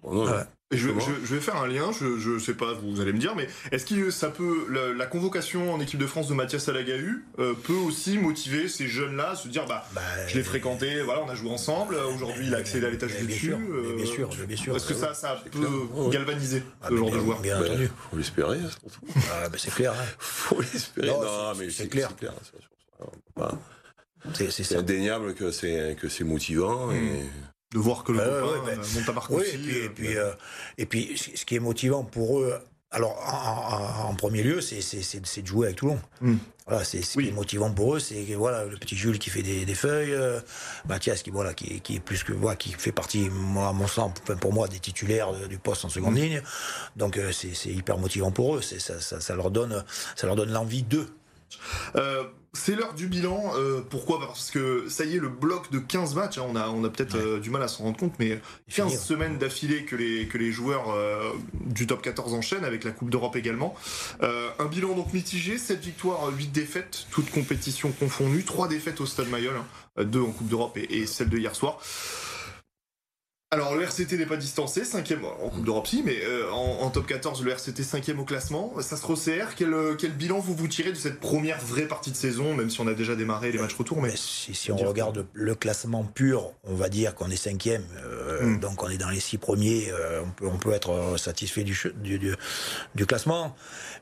euh, 0.06 0.44
je, 0.76 0.90
vais 0.90 1.40
faire 1.40 1.58
un 1.58 1.68
lien, 1.68 1.92
je, 1.92 2.30
ne 2.30 2.40
sais 2.40 2.54
pas, 2.54 2.74
vous 2.74 3.02
allez 3.02 3.14
me 3.14 3.20
dire, 3.20 3.36
mais 3.36 3.48
est-ce 3.72 3.86
que 3.86 4.12
ça 4.12 4.30
peut, 4.30 4.68
la, 4.96 5.06
convocation 5.06 5.74
en 5.74 5.80
équipe 5.80 6.00
de 6.00 6.08
France 6.08 6.28
de 6.28 6.34
Mathias 6.34 6.68
Alagahu 6.70 7.24
euh, 7.40 7.54
peut 7.54 7.74
aussi 7.74 8.18
motiver 8.18 8.68
ces 8.68 8.88
jeunes-là 8.88 9.32
à 9.32 9.36
se 9.36 9.48
dire, 9.48 9.66
bah, 9.68 9.86
bah 9.94 10.02
je 10.28 10.36
l'ai 10.36 10.44
fréquenté, 10.44 11.02
voilà, 11.02 11.22
on 11.24 11.30
a 11.30 11.36
joué 11.36 11.52
ensemble, 11.52 11.96
aujourd'hui 11.96 12.48
il 12.48 12.56
a 12.56 12.58
accédé 12.58 12.88
à 12.88 12.90
l'étage 12.90 13.16
du 13.18 13.28
dessus. 13.28 13.56
Bien 13.96 14.06
sûr, 14.06 14.30
bien 14.48 14.58
sûr. 14.58 14.76
Est-ce 14.76 14.88
que 14.88 14.94
ça, 14.94 15.14
ça 15.14 15.42
peut 15.52 16.10
galvaniser 16.12 16.64
ah, 16.82 16.88
ce 16.90 16.96
genre 16.96 17.12
de 17.12 17.20
joueur? 17.20 17.40
Bien 17.42 17.62
entendu. 17.62 17.90
Faut 18.10 18.18
l'espérer, 18.18 18.60
ah, 19.32 19.50
bah, 19.50 19.58
c'est 19.58 19.74
clair. 19.74 19.94
Hein. 19.94 20.06
Faut 20.18 20.62
l'espérer. 20.62 21.08
Non, 21.08 21.54
mais 21.58 21.70
c'est 21.70 21.88
clair. 21.88 22.10
C'est 24.34 24.76
indéniable 24.76 25.34
que 25.36 25.52
c'est 25.52 26.24
motivant 26.24 26.92
et 26.92 27.00
hmm 27.00 27.53
de 27.74 27.80
voir 27.80 28.04
que 28.04 28.12
le 28.12 28.20
copain 28.20 28.42
ouais, 28.70 28.78
euh, 28.78 29.14
Oui, 29.30 29.44
et 29.54 29.58
puis, 29.58 29.78
et, 29.78 29.90
puis, 29.90 30.18
euh, 30.18 30.32
et 30.78 30.86
puis, 30.86 31.18
ce 31.18 31.44
qui 31.46 31.56
est 31.56 31.60
motivant 31.60 32.04
pour 32.04 32.40
eux, 32.40 32.54
alors 32.92 33.18
en, 34.08 34.14
premier 34.14 34.44
lieu, 34.44 34.62
c'est 34.62 35.42
de 35.42 35.48
jouer 35.48 35.68
avec 35.68 35.78
Toulon. 35.78 36.00
Hmm. 36.22 36.36
Voilà, 36.68 36.84
c'est 36.86 37.02
ce 37.02 37.18
qui 37.18 37.28
est 37.28 37.32
motivant 37.32 37.72
pour 37.72 37.96
eux, 37.96 38.00
c'est 38.00 38.24
voilà 38.36 38.66
le 38.66 38.78
petit 38.78 38.96
Jules 38.96 39.20
qui 39.20 39.30
fait 39.30 39.42
des, 39.42 39.66
des 39.66 39.76
feuilles, 39.76 40.14
euh, 40.14 40.40
Mathias 40.88 41.22
qui 41.24 41.30
voilà 41.30 41.54
qui, 41.54 41.82
qui, 41.82 41.96
est 41.96 42.00
plus 42.00 42.24
que 42.24 42.32
moi, 42.32 42.56
qui 42.56 42.72
fait 42.72 42.94
partie 42.94 43.30
moi 43.30 43.70
à 43.70 43.74
mon 43.74 43.88
sens 43.88 44.14
pour 44.40 44.54
moi 44.54 44.68
des 44.70 44.80
titulaires 44.80 45.34
du 45.50 45.58
poste 45.58 45.84
en 45.84 45.90
seconde 45.90 46.16
ligne. 46.16 46.42
Donc 46.96 47.20
c'est 47.32 47.70
hyper 47.70 47.98
motivant 47.98 48.32
pour 48.32 48.56
eux. 48.56 48.62
Ça, 48.62 49.00
ça, 49.02 49.20
ça, 49.20 49.36
leur 49.36 49.52
donne 49.52 49.84
ça 50.16 50.28
leur 50.28 50.36
donne 50.36 50.52
l'envie 50.52 50.84
d'eux. 50.84 51.10
Euh, 51.96 52.24
c'est 52.54 52.76
l'heure 52.76 52.94
du 52.94 53.08
bilan. 53.08 53.54
Euh, 53.56 53.82
pourquoi? 53.88 54.20
Parce 54.20 54.52
que 54.52 54.88
ça 54.88 55.06
y 55.06 55.16
est, 55.16 55.20
le 55.20 55.30
bloc 55.30 55.72
de 55.72 55.80
15 55.80 56.16
matchs, 56.16 56.38
hein, 56.38 56.46
on 56.48 56.56
a, 56.56 56.70
on 56.70 56.84
a 56.84 56.90
peut-être 56.90 57.16
euh, 57.16 57.40
du 57.40 57.50
mal 57.50 57.64
à 57.64 57.68
s'en 57.68 57.84
rendre 57.84 57.98
compte, 57.98 58.14
mais 58.20 58.40
15 58.74 59.04
semaines 59.04 59.38
d'affilée 59.38 59.86
que 59.86 59.96
les, 59.96 60.28
que 60.28 60.38
les 60.38 60.52
joueurs 60.52 60.96
du 61.54 61.88
top 61.88 62.02
14 62.02 62.34
enchaînent, 62.34 62.66
avec 62.66 62.84
la 62.84 62.92
Coupe 62.92 63.10
d'Europe 63.10 63.36
également. 63.36 63.76
un 64.22 64.66
bilan 64.66 64.96
donc 64.96 65.14
mitigé, 65.14 65.58
7 65.58 65.80
victoires, 65.80 66.30
8 66.32 66.52
défaites, 66.52 67.08
toutes 67.12 67.32
compétitions 67.32 67.92
confondues, 67.92 68.44
3 68.44 68.68
défaites 68.68 69.02
au 69.02 69.06
Stade 69.06 69.30
Mayol, 69.30 69.56
hein, 69.98 70.04
2 70.04 70.22
en 70.22 70.32
Coupe 70.32 70.48
d'Europe 70.48 70.78
et, 70.78 71.00
et, 71.00 71.06
celle 71.08 71.30
de 71.30 71.38
hier 71.38 71.56
soir. 71.56 71.80
Alors 73.54 73.76
le 73.76 73.84
RCT 73.84 74.18
n'est 74.18 74.26
pas 74.26 74.36
distancé, 74.36 74.84
cinquième 74.84 75.24
en 75.26 75.50
Coupe 75.50 75.64
d'Europe 75.64 75.86
si, 75.86 76.02
mais 76.02 76.18
euh, 76.26 76.50
en, 76.52 76.80
en 76.82 76.90
top 76.90 77.06
14 77.06 77.44
le 77.44 77.52
RCT 77.52 77.84
cinquième 77.84 78.20
au 78.20 78.24
classement. 78.26 78.74
Ça 78.82 78.98
se 78.98 79.06
resserre. 79.06 79.54
Quel, 79.56 79.72
euh, 79.76 79.94
quel 79.96 80.12
bilan 80.12 80.40
vous 80.40 80.56
vous 80.56 80.68
tirez 80.68 80.90
de 80.90 80.98
cette 80.98 81.20
première 81.20 81.60
vraie 81.64 81.88
partie 81.88 82.10
de 82.10 82.16
saison, 82.16 82.56
même 82.56 82.72
si 82.72 82.82
on 82.82 82.88
a 82.88 82.96
déjà 82.96 83.16
démarré 83.16 83.52
les 83.52 83.60
matchs 83.60 83.76
retour 83.76 84.02
mais 84.02 84.14
si, 84.16 84.56
si 84.56 84.72
on 84.72 84.78
regarde 84.78 85.28
le 85.34 85.54
classement 85.54 86.04
pur, 86.04 86.52
on 86.64 86.74
va 86.74 86.90
dire 86.90 87.14
qu'on 87.14 87.30
est 87.30 87.36
cinquième, 87.36 87.86
euh, 88.04 88.42
Mm. 88.44 88.60
donc 88.60 88.82
on 88.82 88.90
est 88.90 88.98
dans 88.98 89.10
les 89.10 89.20
six 89.20 89.38
premiers. 89.38 89.92
euh, 89.92 90.22
on, 90.26 90.30
peut, 90.32 90.48
on 90.48 90.58
peut 90.58 90.72
être 90.74 91.18
satisfait 91.20 91.64
du, 91.64 91.74
che- 91.76 91.94
du, 91.94 92.18
du, 92.18 92.34
du 92.96 93.06
classement. 93.06 93.56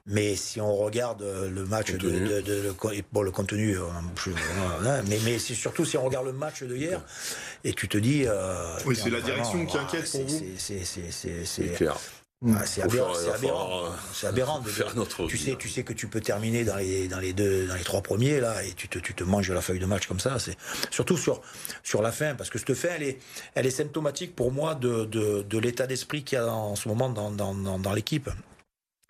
Mais 0.08 0.36
si 0.38 0.62
on 0.62 0.74
regarde 0.78 1.22
le 1.54 1.66
match 1.66 1.92
de, 1.92 1.98
Contenu. 1.98 2.28
de, 2.28 2.42
de- 2.42 2.62
le 2.64 2.74
co- 2.74 2.90
bon, 3.12 3.22
le 3.22 3.32
contenu, 3.32 3.76
je- 3.76 4.30
voilà, 4.80 5.04
mais, 5.04 5.20
mais 5.26 5.38
c'est 5.40 5.54
surtout 5.54 5.84
si 5.86 5.98
on 5.98 6.04
regarde 6.06 6.26
le 6.26 6.32
match 6.32 6.64
de 6.64 6.76
hier 6.76 7.02
et 7.66 7.74
tu 7.74 7.88
te 7.90 7.98
dis. 7.98 8.24
euh, 8.26 8.66
Oui, 8.86 8.96
c'est 8.96 9.10
la 9.10 9.20
vraiment, 9.20 9.41
direction 9.42 9.66
qui 9.66 9.78
inquiète 9.78 10.02
pour 10.02 10.10
c'est- 10.12 10.24
vous. 10.24 10.40
c'est- 11.46 11.74
clair. 11.76 11.98
ah, 12.56 12.66
c'est 12.66 12.82
aberrant. 12.82 13.14
C'est 13.14 13.30
aberrant. 13.32 13.68
falloir, 13.70 14.00
C'est 14.14 14.28
aberrant 14.28 14.60
de- 14.60 14.70
faire 14.70 14.96
notre 14.96 15.28
tu 15.28 15.38
sais, 15.38 15.56
tu 15.58 15.70
sais 15.70 15.84
que 15.84 15.94
tu 15.94 16.08
peux 16.08 16.22
terminer 16.22 16.64
dans 16.64 16.76
les, 16.76 17.08
dans 17.08 17.20
les 17.20 17.34
deux, 17.34 17.68
dans 17.68 17.76
les 17.76 17.84
trois 17.84 18.02
premiers 18.02 18.40
là, 18.40 18.64
et 18.64 18.74
tu 18.74 18.88
te, 18.88 18.98
tu 19.00 19.14
te 19.14 19.24
manges 19.24 19.52
la 19.52 19.62
feuille 19.62 19.80
de 19.80 19.86
match 19.86 20.08
comme 20.08 20.20
ça. 20.20 20.40
C'est 20.40 20.58
surtout 20.90 21.18
sur, 21.18 21.42
sur 21.84 22.02
la 22.02 22.12
fin, 22.12 22.34
parce 22.36 22.50
que 22.50 22.58
cette 22.58 22.74
fin, 22.74 22.90
elle 22.96 23.04
est, 23.04 23.20
elle 23.56 23.66
est 23.68 23.72
symptomatique 23.72 24.36
pour 24.36 24.52
moi 24.52 24.74
de, 24.76 25.06
de, 25.06 25.44
de 25.44 25.58
l'état 25.60 25.86
d'esprit 25.88 26.24
qu'il 26.24 26.38
y 26.38 26.42
a 26.42 26.48
en 26.52 26.76
ce 26.76 26.88
moment 26.88 27.10
dans, 27.10 27.30
dans, 27.32 27.54
dans, 27.54 27.78
dans 27.78 27.94
l'équipe. 27.94 28.30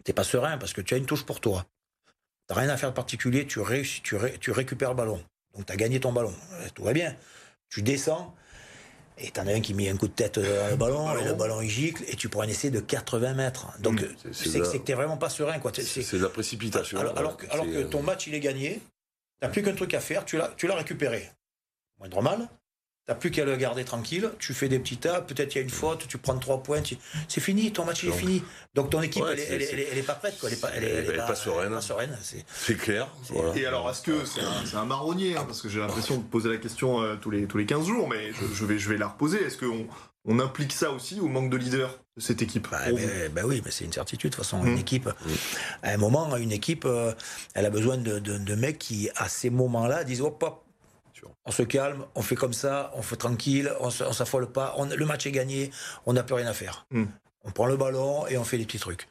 T'es 0.04 0.14
pas 0.14 0.24
serein 0.24 0.58
parce 0.58 0.74
que 0.74 0.82
tu 0.82 0.94
as 0.94 0.98
une 0.98 1.06
touche 1.06 1.24
pour 1.26 1.40
toi. 1.40 1.66
T'as 2.48 2.56
rien 2.56 2.70
à 2.70 2.76
faire 2.76 2.90
de 2.90 2.96
particulier, 2.96 3.46
tu, 3.48 3.60
réussis, 3.62 4.02
tu, 4.02 4.16
ré- 4.18 4.36
tu 4.42 4.52
récupères 4.52 4.90
le 4.90 4.96
ballon. 4.96 5.24
Donc 5.56 5.68
tu 5.68 5.72
as 5.72 5.78
gagné 5.78 6.00
ton 6.02 6.12
ballon. 6.12 6.34
Tout 6.74 6.84
va 6.84 6.92
bien. 6.92 7.16
Tu 7.70 7.82
descends. 7.82 8.36
Et 9.24 9.30
t'en 9.32 9.46
as 9.48 9.54
un 9.54 9.62
qui 9.62 9.74
met 9.74 9.88
un 9.90 9.96
coup 9.98 10.08
de 10.08 10.13
tête 10.13 10.40
dans 10.40 10.70
le 10.70 10.75
ballon, 10.75 11.16
et 11.18 11.24
le 11.24 11.34
ballon 11.34 11.62
il 11.62 11.70
gicle, 11.70 12.04
et 12.08 12.16
tu 12.16 12.28
prends 12.28 12.42
un 12.42 12.48
essai 12.48 12.70
de 12.72 12.80
80 12.80 13.34
mètres. 13.34 13.68
Donc, 13.80 14.00
C'est- 14.32 14.50
que 14.54 14.58
la- 14.60 14.66
c'est 14.66 14.80
que 14.80 14.84
t'es 14.86 14.94
vraiment 14.94 15.18
pas 15.18 15.30
serein, 15.30 15.60
quoi. 15.60 15.72
C'est- 15.75 16.18
de 16.18 16.24
la 16.24 16.30
précipitation. 16.30 17.00
alors, 17.00 17.18
alors 17.18 17.38
que, 17.38 17.46
alors 17.51 17.66
que 17.66 17.72
euh, 17.72 17.84
ton 17.88 18.01
match, 18.01 18.28
il 18.28 18.34
est 18.34 18.40
gagné, 18.40 18.82
t'as 19.40 19.50
plus 19.50 19.62
qu'un 19.63 19.75
truc 19.75 19.94
à 19.94 20.00
faire, 20.00 20.25
tu 20.25 20.38
l'as, 20.38 20.51
tu 20.58 20.68
l'as 20.68 20.75
récupéré. 20.75 21.30
Moindre 22.00 22.22
mal, 22.22 22.50
t'as 23.12 23.15
plus 23.15 23.30
qu'à 23.30 23.44
le 23.44 23.58
garder 23.58 23.84
tranquille, 23.84 24.32
tu 24.39 24.53
fais 24.53 24.70
des 24.70 24.80
petits 24.80 24.96
tas, 24.96 25.20
peut-être 25.20 25.53
il 25.53 25.58
y 25.58 25.60
a 25.60 25.63
une 25.63 25.70
faute, 25.70 26.08
tu 26.08 26.18
prends 26.18 26.38
trois 26.38 26.63
points, 26.63 26.82
tu- 26.82 26.96
c'est 27.27 27.41
fini, 27.41 27.74
ton 27.74 27.84
match 27.84 28.03
il 28.03 28.10
est 28.10 28.13
fini. 28.13 28.41
Donc 28.74 28.89
ton 28.89 29.01
équipe, 29.01 29.22
ouais, 29.24 29.32
elle, 29.34 29.39
est, 29.39 29.46
c'est- 29.46 29.53
elle, 29.53 29.62
est- 29.62 29.65
c'est- 29.65 29.74
elle 29.74 29.80
est- 29.82 29.88
elle 29.91 29.98
est 29.98 30.03
pas 30.03 30.13
prête, 30.13 30.39
quoi. 30.39 30.48
Elle 30.48 30.56
est 30.56 30.62
pas, 30.62 30.70
elle 30.74 30.84
Elle 30.86 31.10
est- 31.15 31.18
pas 31.18 31.36
sereine. 31.36 31.72
pas 31.74 31.82
sereine, 31.82 32.18
c'est- 32.22 32.46
C'est 32.56 32.75
clair. 32.77 33.10
voilà. 33.30 33.53
Et 33.58 33.65
alors, 33.65 33.89
est-ce 33.89 34.01
que 34.01 34.13
c'est 34.25 34.75
un, 34.77 34.86
marronnier 34.86 35.36
hein, 35.36 35.44
Parce 35.46 35.62
que 35.62 35.68
j'ai 35.68 35.80
l'impression 35.82 36.15
de 36.18 36.24
poser 36.24 36.48
la 36.50 36.56
question 36.58 37.01
euh, 37.01 37.15
tous, 37.18 37.32
les, 37.32 37.48
tous 37.48 37.58
les 37.58 37.65
15 37.65 37.86
jours, 37.86 38.08
mais 38.08 38.32
je, 38.32 38.56
je 38.56 38.65
vais, 38.65 38.80
je 38.80 38.88
vais 38.89 38.98
la 38.98 39.10
reposer. 39.10 39.44
Est-ce 39.44 39.58
qu'on 39.58 39.88
on 40.24 40.39
implique 40.39 40.72
ça 40.72 40.91
aussi 40.91 41.20
au 41.20 41.27
manque 41.27 41.50
de 41.50 41.58
leader 41.58 42.00
de 42.15 42.22
cette 42.22 42.41
équipe 42.41 42.70
Bah, 42.72 42.80
mais- 42.96 43.27
bah 43.27 43.41
oui, 43.44 43.62
mais 43.65 43.72
c'est 43.72 43.84
une 43.84 43.91
certitude. 43.91 44.30
De 44.32 44.36
toute 44.38 44.46
façon, 44.46 44.60
Mhm. 44.63 44.72
une 44.74 44.77
équipe, 44.77 45.10
à 45.84 45.91
un 45.91 45.98
moment, 45.98 46.38
une 46.38 46.51
équipe, 46.53 46.86
euh, 46.86 47.12
elle 47.56 47.65
a 47.65 47.70
besoin 47.72 47.98
de, 47.98 48.20
de- 48.20 48.38
de 48.38 48.56
mecs 48.56 48.80
qui, 48.80 49.10
à 49.18 49.27
ces 49.27 49.50
moments-là, 49.50 50.06
disent 50.06 50.22
hop, 50.22 50.41
hop, 50.44 50.63
on 51.46 51.51
se 51.51 51.63
calme, 51.63 52.06
on 52.16 52.22
fait 52.22 52.36
comme 52.36 52.54
ça, 52.54 52.92
on 52.96 53.01
fait 53.01 53.16
tranquille, 53.16 53.72
on 53.80 53.90
se- 53.90 54.04
on 54.04 54.13
s'affole 54.13 54.51
pas, 54.51 54.75
on- 54.78 54.86
le 54.86 55.06
match 55.06 55.25
est 55.25 55.32
gagné, 55.32 55.72
on 56.06 56.13
n'a 56.13 56.24
plus 56.24 56.36
rien 56.36 56.48
à 56.48 56.54
faire. 56.54 56.86
Mhm. 56.92 57.08
On 57.44 57.50
prend 57.51 57.66
le 57.66 57.75
ballon 57.75 58.28
et 58.28 58.38
on 58.38 58.44
fait 58.44 58.60
des 58.60 58.66
petits 58.66 58.78
trucs. 58.78 59.08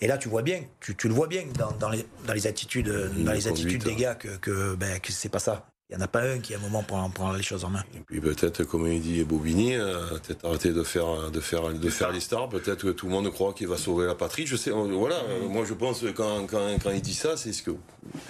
Et 0.00 0.08
là, 0.08 0.18
tu 0.18 0.28
vois 0.28 0.42
bien, 0.42 0.62
tu, 0.80 0.96
tu 0.96 1.06
le 1.06 1.14
vois 1.14 1.28
bien 1.28 1.44
dans, 1.56 1.70
dans 1.72 1.90
les, 1.90 2.04
dans 2.26 2.32
les 2.32 2.46
attitudes, 2.48 2.88
dans 3.24 3.32
les 3.32 3.46
attitudes 3.46 3.84
des 3.84 3.94
gars 3.94 4.14
que, 4.16 4.28
que, 4.38 4.74
ben, 4.74 4.98
que 4.98 5.12
c'est 5.12 5.28
pas 5.28 5.38
ça. 5.38 5.66
Il 5.90 5.96
n'y 5.96 6.02
en 6.02 6.04
a 6.04 6.08
pas 6.08 6.20
un 6.22 6.40
qui, 6.40 6.52
à 6.54 6.58
un 6.58 6.60
moment, 6.60 6.82
prend, 6.82 7.08
prend 7.08 7.32
les 7.32 7.42
choses 7.42 7.64
en 7.64 7.70
main. 7.70 7.82
Et 7.94 8.00
puis 8.00 8.20
peut-être, 8.20 8.64
comme 8.64 8.86
il 8.88 9.00
dit 9.00 9.24
Bobigny, 9.24 9.74
euh, 9.76 10.18
peut-être 10.18 10.44
arrêter 10.44 10.72
de 10.72 10.82
faire, 10.82 11.30
de 11.30 11.40
faire, 11.40 11.72
de 11.72 11.88
faire 11.88 12.10
les 12.12 12.20
stars. 12.20 12.50
Peut-être 12.50 12.82
que 12.82 12.88
tout 12.90 13.06
le 13.06 13.12
monde 13.12 13.32
croit 13.32 13.54
qu'il 13.54 13.68
va 13.68 13.78
sauver 13.78 14.04
la 14.06 14.14
patrie. 14.14 14.44
Je 14.46 14.56
sais, 14.56 14.70
euh, 14.70 14.74
voilà. 14.74 15.14
euh, 15.16 15.48
Moi, 15.48 15.64
je 15.64 15.72
pense 15.72 16.00
que 16.00 16.08
quand, 16.08 16.46
quand, 16.46 16.76
quand 16.82 16.90
il 16.90 17.00
dit 17.00 17.14
ça, 17.14 17.38
c'est 17.38 17.52
ce 17.54 17.62
que 17.62 17.70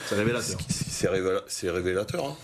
C'est 0.07 0.15
révélateur. 0.15 0.59
c'est 0.69 1.09
révéla- 1.11 1.43
c'est 1.49 1.71
révélateur. 1.71 2.25
hein. 2.27 2.37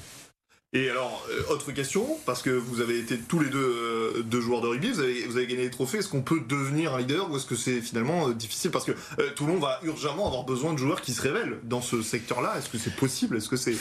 Et 0.76 0.90
alors, 0.90 1.24
euh, 1.30 1.52
autre 1.52 1.70
question, 1.70 2.18
parce 2.26 2.42
que 2.42 2.50
vous 2.50 2.80
avez 2.80 2.98
été 2.98 3.16
tous 3.16 3.38
les 3.38 3.48
deux, 3.48 3.58
euh, 3.64 4.22
deux 4.24 4.40
joueurs 4.40 4.60
de 4.60 4.66
rugby, 4.66 4.90
vous 4.90 4.98
avez, 4.98 5.22
vous 5.24 5.36
avez 5.36 5.46
gagné 5.46 5.62
des 5.62 5.70
trophées, 5.70 5.98
est-ce 5.98 6.08
qu'on 6.08 6.22
peut 6.22 6.40
devenir 6.48 6.94
un 6.94 6.98
leader 6.98 7.30
ou 7.30 7.36
est-ce 7.36 7.46
que 7.46 7.54
c'est 7.54 7.80
finalement 7.80 8.26
euh, 8.28 8.34
difficile 8.34 8.72
Parce 8.72 8.84
que 8.84 8.90
euh, 9.20 9.30
Toulon 9.36 9.58
va 9.60 9.78
urgemment 9.84 10.26
avoir 10.26 10.42
besoin 10.44 10.72
de 10.72 10.78
joueurs 10.78 11.00
qui 11.00 11.12
se 11.12 11.22
révèlent 11.22 11.58
dans 11.62 11.80
ce 11.80 12.02
secteur-là. 12.02 12.54
Est-ce 12.58 12.68
que 12.70 12.78
c'est 12.78 12.96
possible? 12.96 13.36
Est-ce 13.36 13.48
que 13.48 13.56
c'est 13.56 13.72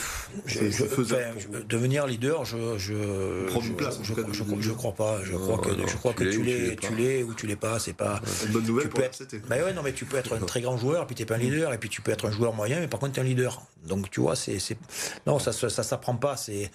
faisable 0.46 1.34
je- 1.38 1.58
devenir 1.68 2.06
leader, 2.06 2.44
je 2.44 2.56
je 2.78 3.46
Prendre 3.46 3.64
une 3.66 3.72
je- 3.72 3.76
place, 3.76 3.98
en 3.98 4.04
je, 4.04 4.14
tout 4.14 4.22
cas, 4.22 4.28
je, 4.32 4.44
je 4.60 4.72
crois 4.72 4.92
pas. 4.94 5.18
Je 5.24 5.32
crois 5.36 5.58
que 5.58 5.70
non, 5.70 5.86
je 5.88 5.96
crois 5.96 6.12
tu 6.12 6.18
que 6.18 6.24
l'es 6.24 6.30
tu 6.30 6.38
ou 6.38 6.42
tu 6.44 6.46
l'es, 6.46 6.58
l'es 6.60 6.76
pas. 6.76 6.86
tu 6.86 6.94
l'es 6.94 7.22
ou 7.24 7.34
tu 7.34 7.46
l'es 7.48 7.56
pas. 7.56 7.78
C'est 7.80 7.92
pas. 7.94 8.20
C'est 8.24 8.46
une 8.46 8.52
bonne 8.52 8.66
nouvelle 8.66 8.84
tu 8.84 8.90
pour 8.90 9.00
peux 9.00 9.06
être. 9.06 9.24
Bah 9.48 9.56
ouais, 9.56 9.72
non, 9.72 9.82
mais 9.82 9.92
tu 9.94 10.04
peux 10.04 10.16
être 10.16 10.34
un 10.34 10.38
très 10.38 10.60
grand 10.60 10.76
joueur, 10.78 11.06
puis 11.08 11.16
t'es 11.16 11.24
pas 11.24 11.34
un 11.34 11.38
leader, 11.38 11.72
et 11.72 11.78
puis 11.78 11.88
tu 11.88 12.02
peux 12.02 12.12
être 12.12 12.26
un 12.26 12.30
joueur 12.30 12.52
moyen, 12.54 12.78
mais 12.78 12.86
par 12.86 13.00
contre 13.00 13.14
t'es 13.14 13.20
un 13.20 13.24
leader. 13.24 13.62
Donc 13.84 14.10
tu 14.10 14.20
vois, 14.20 14.36
c'est 14.36 14.58
non, 15.26 15.38
ça 15.40 15.50
se- 15.52 15.68
ça 15.68 15.82
s'apprend 15.82 16.14
pas. 16.14 16.36
C'est 16.36 16.70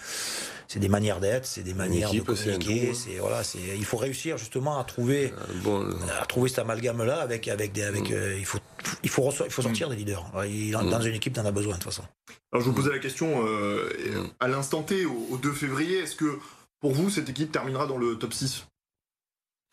c'est 0.67 0.80
des 0.80 0.89
manières 0.89 1.19
d'être, 1.19 1.45
c'est 1.48 1.63
des 1.63 1.74
manières 1.74 2.10
équipe, 2.10 2.28
de 2.28 2.34
communiquer. 2.34 2.93
C'est 2.93 3.17
voilà, 3.17 3.43
c'est 3.43 3.58
il 3.76 3.86
faut 3.86 3.98
réussir 3.98 4.38
justement 4.38 4.78
à 4.80 4.84
trouver 4.84 5.34
Euh, 5.36 5.54
Bon, 5.63 5.89
à 6.22 6.26
trouver 6.28 6.48
cet 6.50 6.60
amalgame 6.60 7.04
là 7.04 7.22
avec 7.22 7.48
avec 7.48 7.72
des 7.72 7.84
avec 7.84 8.12
euh, 8.12 8.36
il 8.38 8.45
faut 8.45 8.60
il 9.04 9.10
faut 9.10 9.30
il 9.45 9.52
faut 9.52 9.62
sortir 9.63 9.89
des 9.89 9.95
leaders. 9.95 10.26
Il- 10.48 10.78
Mm. 10.78 10.89
dans 10.91 11.02
une 11.02 11.15
équipe, 11.15 11.34
t'en 11.34 11.45
as 11.45 11.52
besoin 11.52 11.74
de 11.74 11.80
toute 11.80 11.86
façon. 11.91 12.04
Alors 12.52 12.63
je 12.63 12.69
vous 12.69 12.76
posais 12.76 12.91
la 12.91 13.00
question 13.00 13.45
euh, 13.48 13.89
Mm. 14.13 14.28
à 14.39 14.48
l'instant 14.48 14.84
T, 14.84 15.06
au, 15.06 15.28
au 15.32 15.38
2 15.38 15.52
février, 15.54 15.98
est-ce 16.00 16.15
que 16.15 16.38
pour 16.80 16.91
vous 16.93 17.10
cette 17.10 17.30
équipe 17.30 17.52
terminera 17.52 17.88
dans 17.88 17.98
le 17.98 18.15
top 18.17 18.34
6 18.34 18.65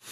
Eh 0.03 0.09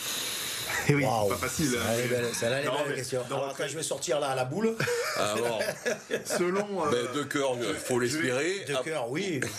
oui, 0.91 1.05
Waouh. 1.05 1.29
pas 1.31 1.37
facile. 1.37 1.77
hein, 1.79 1.91
mais 1.97 2.09
belle, 2.09 2.65
Non, 2.65 2.73
la 2.89 2.93
question. 2.95 3.23
Alors, 3.27 3.49
attends, 3.49 3.69
je 3.69 3.77
vais 3.77 3.83
sortir 3.83 4.21
là 4.21 4.35
la 4.35 4.45
boule. 4.45 4.75
alors, 5.17 5.61
Selon. 6.25 6.85
euh, 6.87 6.91
ben, 6.91 7.13
de 7.19 7.23
cœur, 7.25 7.51
il 7.59 7.75
faut 7.75 7.99
l'espérer. 7.99 8.65
De 8.67 8.75
cœur, 8.83 9.11
oui. 9.11 9.41
de 9.41 9.47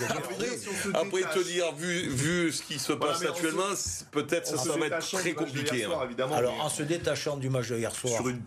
oui. 0.85 0.91
Après 0.93 1.21
te 1.33 1.43
dire, 1.43 1.73
vu, 1.75 2.09
vu 2.09 2.51
ce 2.51 2.61
qui 2.63 2.77
se 2.79 2.93
Voilà, 2.93 3.13
passe 3.13 3.23
actuellement, 3.25 3.63
peut-être 4.11 4.47
ça, 4.47 4.57
ça 4.57 4.69
va 4.69 4.75
être 4.75 4.83
détachant 4.83 5.17
très 5.17 5.29
du 5.31 5.35
match 5.35 5.51
de 5.51 5.57
hier 5.57 5.63
compliqué. 5.65 5.83
soir, 5.85 6.01
hein. 6.01 6.05
évidemment, 6.05 6.35
Alors, 6.35 6.53
mais 6.55 6.61
en 6.61 6.69
se 6.69 6.83
détachant 6.83 7.37
du 7.37 7.49
match 7.49 7.67
de 7.69 7.77
hier 7.77 7.95
soir, 7.95 8.13
sur, 8.15 8.27
une- 8.29 8.41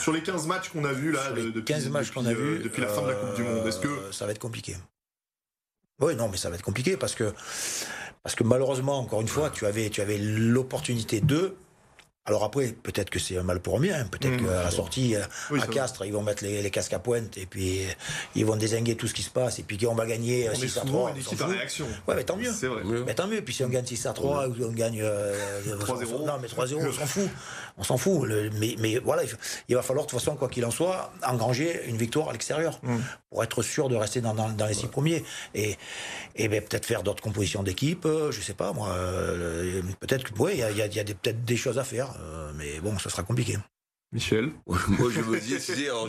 sur 0.00 0.12
les 0.12 0.22
15 0.22 0.46
matchs 0.46 0.68
qu'on 0.68 0.84
a 0.84 0.92
vus 0.92 1.12
là, 1.12 1.30
de- 1.32 1.50
depuis, 1.50 1.64
15 1.64 1.88
matchs 1.88 2.06
depuis, 2.08 2.20
qu'on 2.20 2.26
a 2.26 2.30
euh, 2.30 2.34
vus, 2.34 2.58
depuis 2.60 2.82
la 2.82 2.88
fin 2.88 3.02
de 3.02 3.08
la 3.08 3.14
Coupe 3.14 3.34
du 3.34 3.42
Monde, 3.42 3.66
est-ce 3.66 3.78
que 3.80 3.88
euh, 3.88 4.12
ça 4.12 4.26
va 4.26 4.32
être 4.32 4.38
compliqué 4.38 4.76
Oui, 6.00 6.14
non, 6.16 6.28
mais 6.28 6.36
ça 6.36 6.48
va 6.50 6.56
être 6.56 6.62
compliqué 6.62 6.96
parce 6.96 7.14
que 7.14 7.32
parce 8.22 8.34
que 8.36 8.44
malheureusement, 8.44 8.98
encore 8.98 9.20
une 9.20 9.28
fois, 9.28 9.50
tu 9.50 9.66
avais 9.66 9.90
tu 9.90 10.00
avais 10.00 10.16
l'opportunité 10.18 11.20
de 11.20 11.54
alors 12.26 12.42
après, 12.44 12.68
peut-être 12.82 13.10
que 13.10 13.18
c'est 13.18 13.36
un 13.36 13.42
mal 13.42 13.60
pour 13.60 13.76
un 13.76 13.80
bien. 13.80 14.04
Peut-être 14.06 14.40
Mmh. 14.40 14.46
qu'à 14.46 14.62
la 14.64 14.70
sortie, 14.70 15.14
euh, 15.14 15.20
Oui, 15.50 15.60
à 15.60 15.66
va. 15.66 15.72
Castres, 15.72 16.06
ils 16.06 16.12
vont 16.12 16.22
mettre 16.22 16.42
les, 16.42 16.62
les 16.62 16.70
casques 16.70 16.94
à 16.94 16.98
pointe 16.98 17.36
et 17.36 17.44
puis 17.44 17.84
euh, 17.84 17.88
ils 18.34 18.46
vont 18.46 18.56
désinguer 18.56 18.96
tout 18.96 19.06
ce 19.06 19.12
qui 19.12 19.22
se 19.22 19.28
passe 19.30 19.58
et 19.58 19.62
puis 19.62 19.78
on 19.86 19.94
va 19.94 20.06
gagner 20.06 20.48
euh, 20.48 20.52
on 20.52 20.54
est 20.54 20.68
6 20.68 20.78
à 20.78 20.80
souvent 20.80 20.92
3. 20.92 21.10
une 21.10 21.16
on 21.18 21.20
s'en 21.22 21.30
équipe 21.32 21.38
fout. 21.38 21.48
réaction 21.54 21.86
Ouais, 22.08 22.14
mais 22.14 22.24
tant 22.24 22.36
mieux. 22.36 22.50
C'est 22.52 22.66
vrai. 22.68 22.82
Mieux. 22.82 23.04
Mais 23.04 23.14
tant 23.14 23.26
mieux, 23.26 23.42
puis 23.42 23.52
si 23.52 23.62
on 23.62 23.68
gagne 23.68 23.84
6 23.84 24.06
à 24.06 24.12
3 24.14 24.48
ou 24.48 24.54
on 24.64 24.72
gagne 24.72 25.00
euh, 25.02 25.36
3-0. 25.80 26.24
Non, 26.26 26.38
mais 26.40 26.48
3-0, 26.48 26.76
on 26.88 26.92
s'en 26.92 27.06
fout. 27.06 27.28
On 27.76 27.82
s'en 27.82 27.98
fout. 27.98 28.24
Le- 28.26 28.48
mais, 28.58 28.76
mais 28.78 28.98
voilà, 28.98 29.22
il 29.68 29.74
va 29.76 29.82
falloir 29.82 30.06
de 30.06 30.10
toute 30.10 30.18
façon, 30.18 30.34
quoi 30.36 30.48
qu'il 30.48 30.64
en 30.64 30.70
soit, 30.70 31.12
engranger 31.26 31.82
une 31.88 31.96
victoire 31.98 32.30
à 32.30 32.32
l'extérieur 32.32 32.78
Mm. 32.82 32.98
pour 33.30 33.42
être 33.44 33.62
sûr 33.62 33.88
de 33.90 33.96
rester 33.96 34.20
dans, 34.22 34.32
dans- 34.32 34.48
dans 34.48 34.66
les 34.66 34.74
six 34.74 34.86
premiers. 34.86 35.24
Et, 35.54 35.76
et 36.36 36.48
ben, 36.48 36.62
peut-être 36.62 36.86
faire 36.86 37.02
d'autres 37.02 37.22
compositions 37.22 37.62
d'équipe, 37.62 38.06
je 38.30 38.40
sais 38.40 38.54
pas, 38.54 38.72
moi. 38.72 38.88
euh, 38.96 39.82
peut-être 40.00 40.32
que, 40.32 40.38
ouais, 40.38 40.52
il 40.54 40.58
y 40.60 40.62
a, 40.62 40.70
y 40.70 40.82
a- 40.82 40.86
y 40.86 41.00
a 41.00 41.04
peut-être 41.04 41.44
des 41.44 41.56
choses 41.56 41.78
à 41.78 41.84
faire, 41.84 42.13
euh, 42.20 42.52
mais 42.54 42.80
bon, 42.80 42.98
ça 42.98 43.10
sera 43.10 43.22
compliqué. 43.22 43.56
Michel 44.12 44.50
Moi, 44.66 45.10
je 45.10 45.20
me 45.20 45.40
dis, 45.40 45.54
tu 45.54 45.60
sais, 45.60 45.88
alors, 45.88 46.08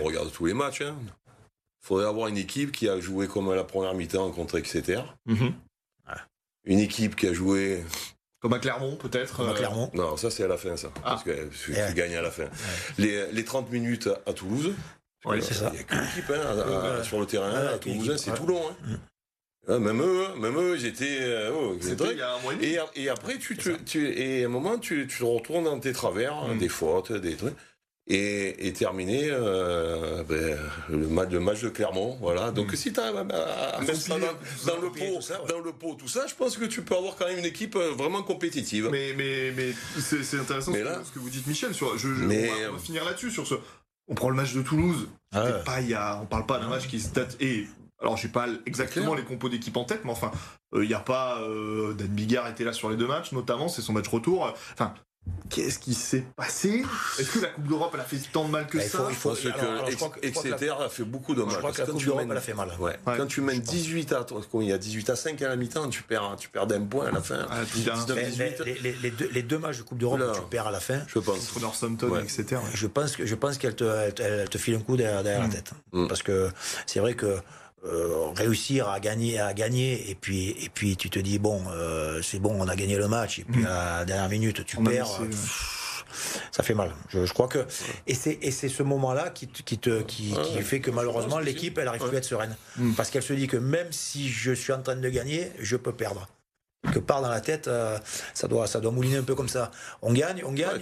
on 0.00 0.04
regarde 0.04 0.32
tous 0.32 0.46
les 0.46 0.54
matchs. 0.54 0.80
Il 0.82 1.86
faudrait 1.86 2.06
avoir 2.06 2.28
une 2.28 2.36
équipe 2.38 2.72
qui 2.72 2.88
a 2.88 2.98
joué 3.00 3.28
comme 3.28 3.48
à 3.50 3.54
la 3.56 3.64
première 3.64 3.94
mi-temps 3.94 4.30
contre 4.32 4.58
Exeter. 4.58 5.00
Une 6.64 6.78
équipe 6.80 7.16
qui 7.16 7.26
a 7.26 7.32
joué. 7.32 7.82
Comme 8.40 8.52
à 8.52 8.58
Clermont, 8.58 8.96
peut-être. 8.96 9.34
Comme 9.36 9.48
à 9.48 9.52
euh, 9.52 9.54
Clermont. 9.54 9.90
Non, 9.94 10.16
ça 10.16 10.30
c'est 10.30 10.44
à 10.44 10.48
la 10.48 10.56
fin, 10.58 10.76
ça. 10.76 10.90
Ah. 10.96 11.10
Parce 11.10 11.24
que 11.24 11.48
tu, 11.48 11.72
Ouais. 11.72 11.88
tu 11.88 11.94
gagnes 11.94 12.14
à 12.16 12.22
la 12.22 12.30
fin. 12.30 12.44
Les, 12.98 13.30
les 13.32 13.44
30 13.44 13.70
minutes 13.70 14.08
à 14.26 14.32
Toulouse. 14.32 14.74
C'est 15.40 15.54
ça. 15.54 15.68
Il 15.72 15.74
n'y 15.74 15.78
a 15.80 15.82
qu'une 15.84 15.98
équipe 16.04 16.30
hein, 16.30 16.40
à- 16.40 16.98
Ouais. 16.98 17.04
sur 17.04 17.18
le 17.20 17.26
terrain. 17.26 17.50
Ouais, 17.50 17.68
à 17.74 17.78
Toulouse, 17.78 18.16
c'est 18.16 18.30
ouais. 18.30 18.36
Toulon. 18.36 18.62
hein. 18.70 18.98
Ah, 19.68 19.78
même 19.78 20.00
eux, 20.00 20.24
hein, 20.26 20.34
même 20.40 20.56
eux, 20.58 20.76
ils 20.78 20.86
étaient. 20.86 21.18
euh, 21.20 21.50
oh, 21.54 21.76
et. 22.60 22.74
Et, 22.74 22.78
et 23.02 23.08
après, 23.10 23.36
tu, 23.38 23.56
te- 23.56 23.70
tu, 23.84 24.08
et 24.08 24.42
à 24.42 24.46
un 24.46 24.48
moment, 24.50 24.78
tu, 24.78 25.06
tu 25.06 25.18
te 25.18 25.24
retournes 25.24 25.64
dans 25.64 25.78
tes 25.78 25.92
travers, 25.92 26.34
hein, 26.34 26.54
Mm. 26.54 26.58
des 26.58 26.68
fautes, 26.68 27.12
des 27.12 27.34
trucs. 27.36 27.54
Et, 28.10 28.66
et 28.66 28.72
terminer 28.72 29.28
euh, 29.30 30.22
ben, 30.26 30.56
le, 30.88 30.96
match, 31.08 31.28
le 31.30 31.40
match 31.40 31.60
de 31.60 31.68
Clermont. 31.68 32.16
Voilà. 32.22 32.50
Donc, 32.52 32.72
Mm. 32.72 32.76
si 32.76 32.92
tu 32.94 33.00
arrives 33.00 33.18
à, 33.18 33.80
mettre 33.82 33.96
ça 34.00 34.14
dans, 34.18 34.26
dans 34.74 34.80
le 34.80 34.88
pot, 34.90 35.16
tout 35.16 35.20
ça, 35.20 35.42
ouais. 35.42 35.48
dans 35.50 35.60
le 35.60 35.72
pot, 35.72 35.94
tout 35.94 36.08
ça, 36.08 36.26
je 36.26 36.34
pense 36.34 36.56
que 36.56 36.64
tu 36.64 36.80
peux 36.80 36.96
avoir 36.96 37.16
quand 37.16 37.26
même 37.26 37.38
une 37.38 37.44
équipe 37.44 37.76
euh, 37.76 37.90
vraiment 37.90 38.22
compétitive. 38.22 38.88
Mais, 38.90 39.12
mais, 39.14 39.52
mais 39.54 39.72
c'est 40.00 40.38
intéressant 40.38 40.70
Mais 40.70 40.78
ce, 40.78 40.84
que- 40.84 40.88
là- 40.88 41.02
ce 41.04 41.10
que 41.12 41.18
vous 41.18 41.28
dites, 41.28 41.46
Michel. 41.46 41.74
Sur, 41.74 41.98
je, 41.98 42.08
je- 42.14 42.24
Mais- 42.24 42.48
on, 42.50 42.62
va, 42.62 42.70
on 42.70 42.72
va 42.72 42.78
finir 42.78 43.04
là-dessus. 43.04 43.30
Sur 43.30 43.46
ce, 43.46 43.56
on 44.08 44.14
prend 44.14 44.30
le 44.30 44.36
match 44.36 44.54
de 44.54 44.62
Toulouse. 44.62 45.06
Ah 45.32 45.44
ouais. 45.44 45.50
pas 45.66 45.82
y 45.82 45.92
a, 45.92 46.18
on 46.22 46.24
parle 46.24 46.46
pas 46.46 46.58
d'un 46.58 46.68
match 46.68 46.86
qui 46.88 47.00
se 47.00 47.10
date. 47.12 47.36
Et 47.40 47.66
alors 48.00 48.16
j'ai 48.16 48.28
pas 48.28 48.46
exactement 48.66 49.14
les 49.14 49.24
compos 49.24 49.48
d'équipe 49.48 49.76
en 49.76 49.84
tête, 49.84 50.02
mais 50.04 50.10
enfin, 50.10 50.30
il 50.74 50.82
n'y 50.86 50.94
a 50.94 51.00
pas. 51.00 51.40
Euh, 51.40 51.94
Dan 51.94 52.08
Bigard 52.08 52.48
était 52.48 52.64
là 52.64 52.72
sur 52.72 52.90
les 52.90 52.96
deux 52.96 53.06
matchs, 53.06 53.32
notamment, 53.32 53.68
c'est 53.68 53.82
son 53.82 53.92
match 53.92 54.08
retour. 54.08 54.54
Enfin, 54.72 54.94
Qu'est-ce 55.50 55.78
qui 55.78 55.94
s'est 55.94 56.24
passé? 56.36 56.84
Est-ce 57.18 57.30
que 57.30 57.38
la 57.40 57.48
Coupe 57.48 57.66
d'Europe 57.66 57.90
elle 57.94 58.00
a 58.00 58.04
fait 58.04 58.18
tant 58.32 58.44
de 58.44 58.50
mal 58.50 58.66
que 58.66 58.76
bah, 58.76 58.84
ça? 58.84 59.06
il 59.08 59.16
faut, 59.16 59.30
que 59.30 60.26
Exeter 60.26 60.70
a 60.70 60.88
fait 60.90 61.04
beaucoup 61.04 61.34
de 61.34 61.42
mal. 61.42 61.52
Je 61.52 61.58
crois 61.58 61.72
que 61.72 61.80
la 61.80 61.86
Coupe 61.86 62.04
d'Europe 62.04 62.26
elle 62.30 62.36
a 62.36 62.40
fait 62.40 62.54
mal. 62.54 62.70
Ouais. 62.78 62.98
Quand 63.04 63.26
tu 63.26 63.40
mènes 63.40 63.60
18 63.60 64.12
à 64.12 64.26
il 64.54 64.62
y 64.64 64.72
a 64.72 64.78
18 64.78 65.10
à 65.10 65.16
5 65.16 65.40
à 65.40 65.48
la 65.48 65.56
mi-temps, 65.56 65.88
tu 65.88 66.02
perds 66.02 66.36
tu 66.38 66.50
perds 66.50 66.66
d'un 66.66 66.82
point 66.82 67.06
à 67.06 67.10
la 67.12 67.22
fin. 67.22 67.46
Ah, 67.50 67.64
19, 67.64 68.30
18. 68.30 68.60
Les, 68.64 68.74
les, 68.74 68.92
les, 68.92 69.10
deux, 69.10 69.30
les, 69.32 69.42
deux, 69.42 69.58
matchs 69.58 69.78
de 69.78 69.82
Coupe 69.82 69.98
d'Europe 69.98 70.20
tu 70.34 70.40
perds 70.50 70.66
à 70.66 70.70
la 70.70 70.80
fin. 70.80 71.00
Je 71.06 71.18
pense. 71.18 71.46
Contre 71.46 71.60
Northampton, 71.60 72.08
ouais. 72.08 72.22
etc. 72.22 72.60
Je 72.74 72.86
pense 72.86 73.16
que 73.16 73.24
je 73.24 73.34
pense 73.34 73.56
qu'elle 73.56 73.74
te, 73.74 73.84
elle, 74.20 74.48
te 74.48 74.58
file 74.58 74.74
un 74.74 74.80
coup 74.80 74.96
derrière, 74.96 75.22
derrière 75.22 75.42
la 75.42 75.48
mm. 75.48 75.52
tête. 75.52 75.70
Mm. 75.92 76.08
Parce 76.08 76.22
que 76.22 76.50
c'est 76.86 77.00
vrai 77.00 77.14
que 77.14 77.38
euh, 77.84 78.30
réussir 78.34 78.88
à 78.88 78.98
gagner, 79.00 79.38
à 79.38 79.54
gagner, 79.54 80.10
et 80.10 80.14
puis, 80.14 80.50
et 80.50 80.68
puis 80.68 80.96
tu 80.96 81.10
te 81.10 81.18
dis 81.18 81.38
bon, 81.38 81.62
euh, 81.70 82.20
c'est 82.22 82.40
bon, 82.40 82.56
on 82.58 82.66
a 82.66 82.74
gagné 82.74 82.96
le 82.96 83.08
match, 83.08 83.38
et 83.38 83.44
puis 83.44 83.62
mm. 83.62 83.66
à 83.66 83.98
la 84.00 84.04
dernière 84.04 84.28
minute 84.28 84.64
tu 84.64 84.76
perds. 84.78 85.20
ça 86.50 86.62
fait 86.62 86.74
mal. 86.74 86.90
Je, 87.08 87.24
je 87.24 87.32
crois 87.32 87.46
que 87.46 87.66
et 88.06 88.14
c'est 88.14 88.38
et 88.42 88.50
c'est 88.50 88.68
ce 88.68 88.82
moment-là 88.82 89.30
qui, 89.30 89.46
qui 89.46 89.78
te 89.78 90.02
qui, 90.02 90.34
qui 90.42 90.62
fait 90.62 90.80
que 90.80 90.90
malheureusement 90.90 91.38
l'équipe 91.38 91.78
elle 91.78 91.88
arrive 91.88 92.02
plus 92.02 92.16
à 92.16 92.18
être 92.18 92.24
sereine 92.24 92.56
mm. 92.76 92.94
parce 92.94 93.10
qu'elle 93.10 93.22
se 93.22 93.32
dit 93.32 93.46
que 93.46 93.56
même 93.56 93.92
si 93.92 94.28
je 94.28 94.52
suis 94.52 94.72
en 94.72 94.82
train 94.82 94.96
de 94.96 95.08
gagner, 95.08 95.52
je 95.60 95.76
peux 95.76 95.92
perdre 95.92 96.26
que 96.92 96.98
part 96.98 97.22
dans 97.22 97.28
la 97.28 97.40
tête, 97.40 97.68
euh, 97.68 97.98
ça 98.34 98.48
doit, 98.48 98.66
ça 98.66 98.80
doit 98.80 98.92
mouliner 98.92 99.18
un 99.18 99.22
peu 99.22 99.34
comme 99.34 99.48
ça. 99.48 99.70
On 100.02 100.12
gagne, 100.12 100.42
on 100.44 100.52
gagne, 100.52 100.80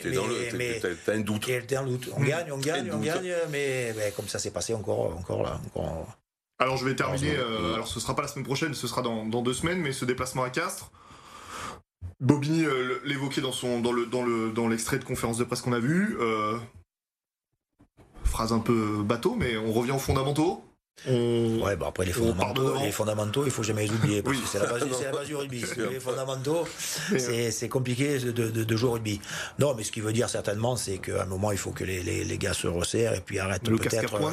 mais, 0.54 0.80
t'as 0.80 1.12
un 1.12 1.20
doute. 1.20 1.48
un 1.48 1.82
doute. 1.84 2.10
On 2.16 2.22
gagne, 2.22 2.52
on 2.52 2.58
gagne, 2.58 2.90
on 2.92 2.98
gagne, 2.98 3.34
mais, 3.50 3.94
mais, 3.96 4.12
comme 4.14 4.28
ça 4.28 4.38
s'est 4.38 4.50
passé 4.50 4.74
encore, 4.74 5.16
encore 5.16 5.42
là, 5.42 5.60
encore, 5.66 6.06
alors 6.58 6.76
je 6.78 6.84
vais 6.86 6.96
terminer, 6.96 7.36
euh, 7.36 7.74
alors 7.74 7.86
ce 7.86 8.00
sera 8.00 8.16
pas 8.16 8.22
la 8.22 8.28
semaine 8.28 8.44
prochaine, 8.44 8.72
ce 8.72 8.86
sera 8.86 9.02
dans, 9.02 9.24
deux 9.42 9.52
semaines, 9.52 9.80
mais 9.80 9.92
ce 9.92 10.04
déplacement 10.04 10.42
à 10.42 10.50
Castres, 10.50 10.90
Bobigny 12.20 12.64
euh, 12.64 12.98
l'évoquait 13.04 13.42
dans 13.42 13.52
son 13.52 13.80
dans 13.80 13.92
le 13.92 14.06
dans 14.06 14.24
le 14.24 14.50
dans 14.50 14.66
l'extrait 14.68 14.98
de 14.98 15.04
conférence 15.04 15.36
de 15.36 15.44
presse 15.44 15.60
qu'on 15.60 15.74
a 15.74 15.78
vu. 15.78 16.16
Euh, 16.18 16.58
phrase 18.24 18.52
un 18.52 18.58
peu 18.58 19.02
bateau, 19.02 19.34
mais 19.34 19.56
on 19.58 19.72
revient 19.72 19.92
aux 19.92 19.98
fondamentaux. 19.98 20.64
Ouais, 21.04 21.76
bah 21.76 21.86
après 21.88 22.06
les 22.06 22.12
fondamentaux, 22.12 22.74
les 22.82 22.90
fondamentaux, 22.90 23.44
il 23.44 23.50
faut 23.50 23.62
jamais 23.62 23.86
les 23.86 23.92
oublier 23.92 24.22
parce 24.22 24.38
que 24.38 24.46
c'est 24.46 24.58
la, 24.58 24.66
la, 24.78 25.12
base 25.12 25.26
du 25.26 25.36
rugby. 25.36 25.62
les 25.90 26.00
fondamentaux, 26.00 26.66
c'est 27.18 27.68
compliqué 27.68 28.18
de, 28.18 28.32
de, 28.32 28.64
de, 28.64 28.76
jouer 28.76 28.88
au 28.88 28.92
rugby. 28.94 29.20
Non, 29.58 29.74
mais 29.74 29.84
ce 29.84 29.92
qui 29.92 30.00
veut 30.00 30.14
dire 30.14 30.28
certainement, 30.30 30.74
c'est 30.74 30.98
qu'à 30.98 31.22
un 31.22 31.26
moment, 31.26 31.52
il 31.52 31.58
faut 31.58 31.70
que 31.70 31.84
les, 31.84 32.02
les, 32.02 32.24
les, 32.24 32.38
gars 32.38 32.54
se 32.54 32.66
resserrent 32.66 33.12
et 33.12 33.20
puis 33.20 33.38
arrêtent 33.38 33.64
peut-être 33.64 34.14
euh, 34.14 34.30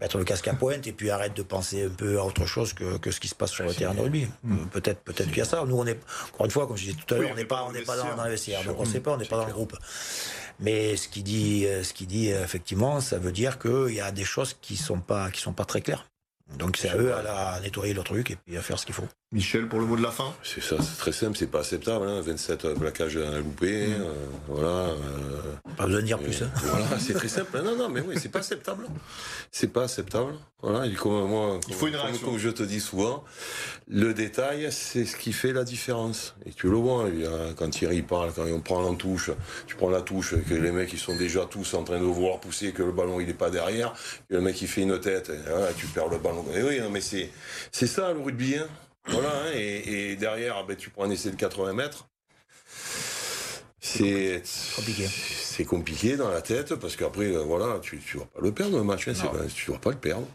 mettre 0.00 0.18
le 0.18 0.24
casque 0.24 0.48
à 0.48 0.54
pointe 0.54 0.86
et 0.86 0.92
puis 0.92 1.10
arrêtent 1.10 1.36
de 1.36 1.42
penser 1.42 1.84
un 1.84 1.90
peu 1.90 2.18
à 2.18 2.24
autre 2.24 2.46
chose 2.46 2.72
que, 2.72 2.96
que 2.96 3.10
ce 3.10 3.20
qui 3.20 3.28
se 3.28 3.34
passe 3.34 3.50
sur 3.50 3.64
le 3.64 3.74
terrain 3.74 3.94
de 3.94 4.00
rugby. 4.00 4.26
Mm. 4.42 4.54
Euh, 4.54 4.64
peut-être, 4.72 5.00
peut-être 5.02 5.28
qu'il 5.28 5.38
y 5.38 5.42
a 5.42 5.44
ça. 5.44 5.62
Nous, 5.66 5.76
on 5.76 5.86
est 5.86 6.00
encore 6.32 6.46
une 6.46 6.52
fois, 6.52 6.66
comme 6.66 6.76
je 6.78 6.84
disais 6.86 6.96
tout 7.06 7.14
à 7.14 7.18
l'heure, 7.18 7.30
on 7.32 7.36
n'est 7.36 7.44
pas, 7.44 7.64
on 7.64 7.72
n'est 7.72 7.82
pas 7.82 7.96
dans, 7.96 8.16
dans 8.16 8.24
le 8.24 8.30
vestiaire, 8.30 8.64
donc 8.64 8.76
on 8.78 8.84
ne 8.84 8.88
sait 8.88 9.00
pas, 9.00 9.12
on 9.12 9.18
n'est 9.18 9.26
pas 9.26 9.36
dans 9.36 9.46
le 9.46 9.52
groupe. 9.52 9.76
Mais 10.60 10.96
ce 10.96 11.06
qui 11.08 11.22
dit, 11.22 11.66
euh, 11.66 11.84
ce 11.84 11.92
qui 11.92 12.06
dit 12.06 12.30
effectivement, 12.30 13.00
ça 13.00 13.18
veut 13.18 13.30
dire 13.30 13.58
qu'il 13.58 13.94
y 13.94 14.00
a 14.00 14.10
des 14.10 14.24
choses 14.24 14.56
qui 14.60 14.76
sont 14.76 15.00
pas, 15.00 15.30
qui 15.30 15.40
sont 15.40 15.52
pas 15.52 15.64
très 15.64 15.82
claires. 15.82 15.97
Donc 16.56 16.76
c'est 16.78 16.88
à 16.88 16.96
eux 16.96 17.12
à, 17.14 17.60
nettoyer 17.60 17.92
le 17.92 18.02
truc 18.02 18.30
et 18.30 18.36
puis 18.36 18.56
à 18.56 18.62
faire 18.62 18.78
ce 18.78 18.86
qu'il 18.86 18.94
faut. 18.94 19.06
Michel, 19.30 19.68
pour 19.68 19.78
le 19.78 19.84
mot 19.84 19.96
de 19.96 20.02
la 20.02 20.10
fin? 20.10 20.32
C'est 20.42 20.62
ça, 20.62 20.76
c'est 20.80 20.96
très 20.96 21.12
simple, 21.12 21.36
c'est 21.36 21.50
pas 21.50 21.60
acceptable. 21.60 22.08
Hein, 22.08 22.22
27 22.22 22.74
plaquages 22.74 23.18
à 23.18 23.38
louper, 23.38 23.88
mm. 23.88 24.00
euh, 24.00 24.12
voilà. 24.48 24.68
Euh, 24.68 24.94
pas 25.76 25.84
besoin 25.84 26.00
de 26.00 26.06
dire 26.06 26.18
plus. 26.18 26.42
Hein. 26.42 26.50
Voilà, 26.62 26.98
c'est 26.98 27.12
très 27.12 27.28
simple. 27.28 27.60
Non, 27.62 27.76
non, 27.76 27.90
mais 27.90 28.00
oui, 28.00 28.14
c'est 28.18 28.30
pas 28.30 28.38
acceptable. 28.38 28.86
C'est 29.52 29.70
pas 29.70 29.84
acceptable. 29.84 30.32
Voilà, 30.62 30.86
il, 30.86 30.96
comme 30.96 31.28
moi, 31.28 31.60
il 31.68 31.74
faut 31.74 31.86
une 31.86 31.96
réaction. 31.96 32.26
Comme, 32.26 32.38
je 32.38 32.48
te 32.48 32.62
dis 32.62 32.80
souvent, 32.80 33.22
le 33.86 34.14
détail, 34.14 34.68
c'est 34.72 35.04
ce 35.04 35.16
qui 35.16 35.32
fait 35.32 35.52
la 35.52 35.62
différence. 35.62 36.34
Et 36.46 36.50
tu 36.52 36.68
le 36.68 36.76
vois, 36.76 37.04
quand 37.56 37.68
Thierry 37.68 38.02
parle, 38.02 38.32
quand 38.32 38.46
on 38.46 38.60
prend 38.60 38.82
la 38.82 38.96
touche, 38.96 39.30
tu 39.66 39.76
prends 39.76 39.90
la 39.90 40.00
touche, 40.00 40.34
que 40.48 40.54
les 40.54 40.72
mecs 40.72 40.92
ils 40.92 40.98
sont 40.98 41.16
déjà 41.16 41.44
tous 41.44 41.74
en 41.74 41.84
train 41.84 41.98
de 41.98 42.04
voir 42.04 42.40
pousser, 42.40 42.72
que 42.72 42.82
le 42.82 42.92
ballon 42.92 43.20
il 43.20 43.28
est 43.28 43.34
pas 43.34 43.50
derrière, 43.50 43.92
que 44.28 44.34
le 44.34 44.40
mec 44.40 44.60
il 44.62 44.68
fait 44.68 44.82
une 44.82 44.98
tête, 44.98 45.30
et, 45.30 45.74
tu 45.76 45.86
perds 45.86 46.08
le 46.08 46.18
ballon. 46.18 46.37
Et 46.54 46.62
oui, 46.62 46.80
non, 46.80 46.90
mais 46.90 47.00
c'est 47.00 47.30
c'est 47.72 47.86
ça 47.86 48.12
le 48.12 48.20
rugby. 48.20 48.56
Hein. 48.56 48.68
Voilà, 49.08 49.30
hein, 49.30 49.52
et, 49.54 50.16
derrière, 50.16 50.56
ah 50.58 50.64
ben, 50.66 50.76
tu 50.76 50.90
prends 50.90 51.04
un 51.04 51.10
essai 51.10 51.30
de 51.30 51.36
80 51.36 51.72
mètres. 51.72 52.08
C'est 53.80 54.42
compliqué. 54.76 55.06
C'est 55.06 55.64
compliqué 55.64 56.16
dans 56.16 56.28
la 56.28 56.42
tête 56.42 56.74
parce 56.74 56.94
qu'après, 56.94 57.26
euh, 57.26 57.42
voilà, 57.42 57.78
tu 57.80 57.96
ne 57.96 58.20
vas 58.20 58.26
pas 58.26 58.40
le 58.40 58.52
perdre 58.52 58.76
le 58.76 58.84
match, 58.84 59.08
hein, 59.08 59.12
tu 59.54 59.70
ne 59.70 59.76
vas 59.76 59.80
pas 59.80 59.90
le 59.90 59.96
perdre. 59.96 60.26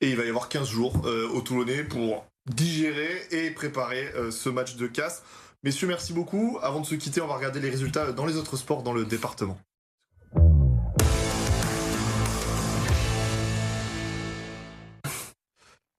Et 0.00 0.10
il 0.10 0.16
va 0.16 0.24
y 0.24 0.28
avoir 0.28 0.48
15 0.48 0.68
jours 0.68 1.02
euh, 1.04 1.28
au 1.28 1.42
Toulonnais 1.42 1.84
pour 1.84 2.24
digérer 2.46 3.26
et 3.30 3.50
préparer 3.50 4.08
euh, 4.16 4.30
ce 4.30 4.48
match 4.48 4.76
de 4.76 4.86
casse. 4.86 5.22
Messieurs, 5.62 5.86
merci 5.86 6.12
beaucoup. 6.12 6.58
Avant 6.62 6.80
de 6.80 6.86
se 6.86 6.94
quitter, 6.94 7.20
on 7.20 7.28
va 7.28 7.36
regarder 7.36 7.60
les 7.60 7.70
résultats 7.70 8.10
dans 8.12 8.26
les 8.26 8.36
autres 8.36 8.56
sports 8.56 8.82
dans 8.82 8.92
le 8.92 9.04
département. 9.04 9.58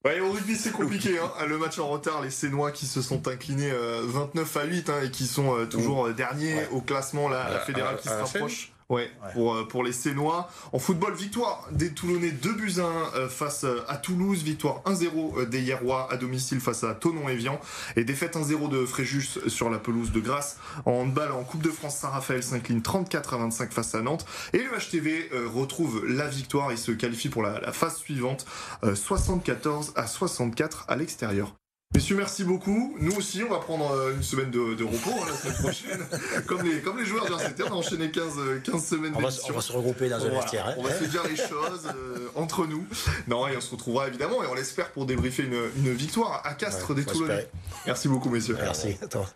Ouais, 0.05 0.19
au 0.19 0.31
rugby 0.31 0.57
c'est 0.57 0.73
compliqué. 0.73 1.17
Hein. 1.17 1.31
Le 1.47 1.57
match 1.57 1.79
en 1.79 1.87
retard, 1.87 2.21
les 2.21 2.29
Sénois 2.29 2.71
qui 2.71 2.85
se 2.87 3.01
sont 3.01 3.25
inclinés 3.29 3.71
29 4.01 4.57
euh, 4.57 4.59
à 4.59 4.65
8 4.65 4.89
hein, 4.89 4.93
et 5.01 5.09
qui 5.09 5.25
sont 5.25 5.55
euh, 5.55 5.65
toujours 5.65 6.07
euh, 6.07 6.13
derniers 6.13 6.67
au 6.71 6.81
classement, 6.81 7.29
la, 7.29 7.49
la 7.49 7.59
fédérale 7.59 7.95
qui 7.97 8.09
se 8.09 8.13
rapproche. 8.13 8.72
Ouais, 8.93 9.09
pour, 9.33 9.55
euh, 9.55 9.67
pour 9.67 9.83
les 9.83 9.91
Sénois. 9.91 10.51
En 10.71 10.77
football, 10.77 11.15
victoire 11.15 11.67
des 11.71 11.95
Toulonnais 11.95 12.29
2 12.29 12.53
buts 12.53 12.73
1 12.77 13.17
euh, 13.17 13.27
face 13.27 13.63
euh, 13.63 13.83
à 13.87 13.97
Toulouse, 13.97 14.43
victoire 14.43 14.83
1-0 14.85 15.49
des 15.49 15.61
Hierrois 15.61 16.07
à 16.11 16.17
domicile 16.17 16.59
face 16.59 16.83
à 16.83 16.93
Tonon-Evian 16.93 17.59
et 17.95 18.03
défaite 18.03 18.35
1-0 18.35 18.69
de 18.69 18.85
Fréjus 18.85 19.39
sur 19.47 19.71
la 19.71 19.79
pelouse 19.79 20.11
de 20.11 20.19
Grasse. 20.19 20.59
En 20.85 20.91
handball, 20.91 21.31
en 21.31 21.43
Coupe 21.43 21.63
de 21.63 21.71
France, 21.71 21.97
Saint-Raphaël 21.97 22.43
s'incline 22.43 22.83
34 22.83 23.33
à 23.33 23.37
25 23.37 23.73
face 23.73 23.95
à 23.95 24.03
Nantes 24.03 24.27
et 24.53 24.59
le 24.59 24.69
HTV 24.69 25.31
retrouve 25.51 26.05
la 26.07 26.27
victoire 26.27 26.71
et 26.71 26.77
se 26.77 26.91
qualifie 26.91 27.29
pour 27.29 27.41
la, 27.41 27.59
la 27.61 27.71
phase 27.71 27.97
suivante 27.97 28.45
74 28.83 29.93
à 29.95 30.05
64 30.05 30.85
à 30.87 30.95
l'extérieur. 30.95 31.55
Messieurs, 31.93 32.15
merci 32.15 32.43
beaucoup. 32.43 32.95
Nous 32.99 33.15
aussi, 33.15 33.43
on 33.43 33.49
va 33.49 33.59
prendre 33.59 33.91
euh, 33.91 34.15
une 34.15 34.23
semaine 34.23 34.49
de, 34.49 34.83
repos 34.83 35.11
hein, 35.11 35.27
la 35.27 35.37
semaine 35.37 35.57
prochaine. 35.61 36.05
comme, 36.47 36.63
les, 36.63 36.81
comme 36.81 36.97
les 36.97 37.05
joueurs 37.05 37.25
du 37.25 37.31
RCT, 37.31 37.63
on 37.63 37.67
a 37.67 37.75
enchaîné 37.75 38.09
15, 38.09 38.33
15 38.63 38.83
semaines 38.85 39.13
on 39.15 39.21
va, 39.21 39.29
on 39.49 39.51
va 39.51 39.61
se 39.61 39.71
regrouper 39.71 40.09
dans 40.09 40.25
un 40.25 40.29
vestiaire. 40.29 40.67
Hein. 40.67 40.75
On 40.77 40.83
va 40.83 40.97
se 40.97 41.03
dire 41.03 41.23
les 41.29 41.35
choses 41.35 41.87
euh, 41.87 42.29
entre 42.35 42.65
nous. 42.65 42.85
Non, 43.27 43.47
et 43.47 43.55
on 43.55 43.61
se 43.61 43.71
retrouvera 43.71 44.07
évidemment, 44.07 44.43
et 44.43 44.47
on 44.47 44.55
l'espère 44.55 44.89
pour 44.91 45.05
débriefer 45.05 45.43
une, 45.43 45.69
une 45.77 45.93
victoire 45.93 46.41
à 46.45 46.55
Castres 46.55 46.95
des 46.95 47.05
Toulonnais. 47.05 47.47
Merci 47.85 48.07
beaucoup, 48.07 48.29
messieurs. 48.29 48.57
Merci 48.59 48.97
à 49.01 49.07
toi. 49.07 49.27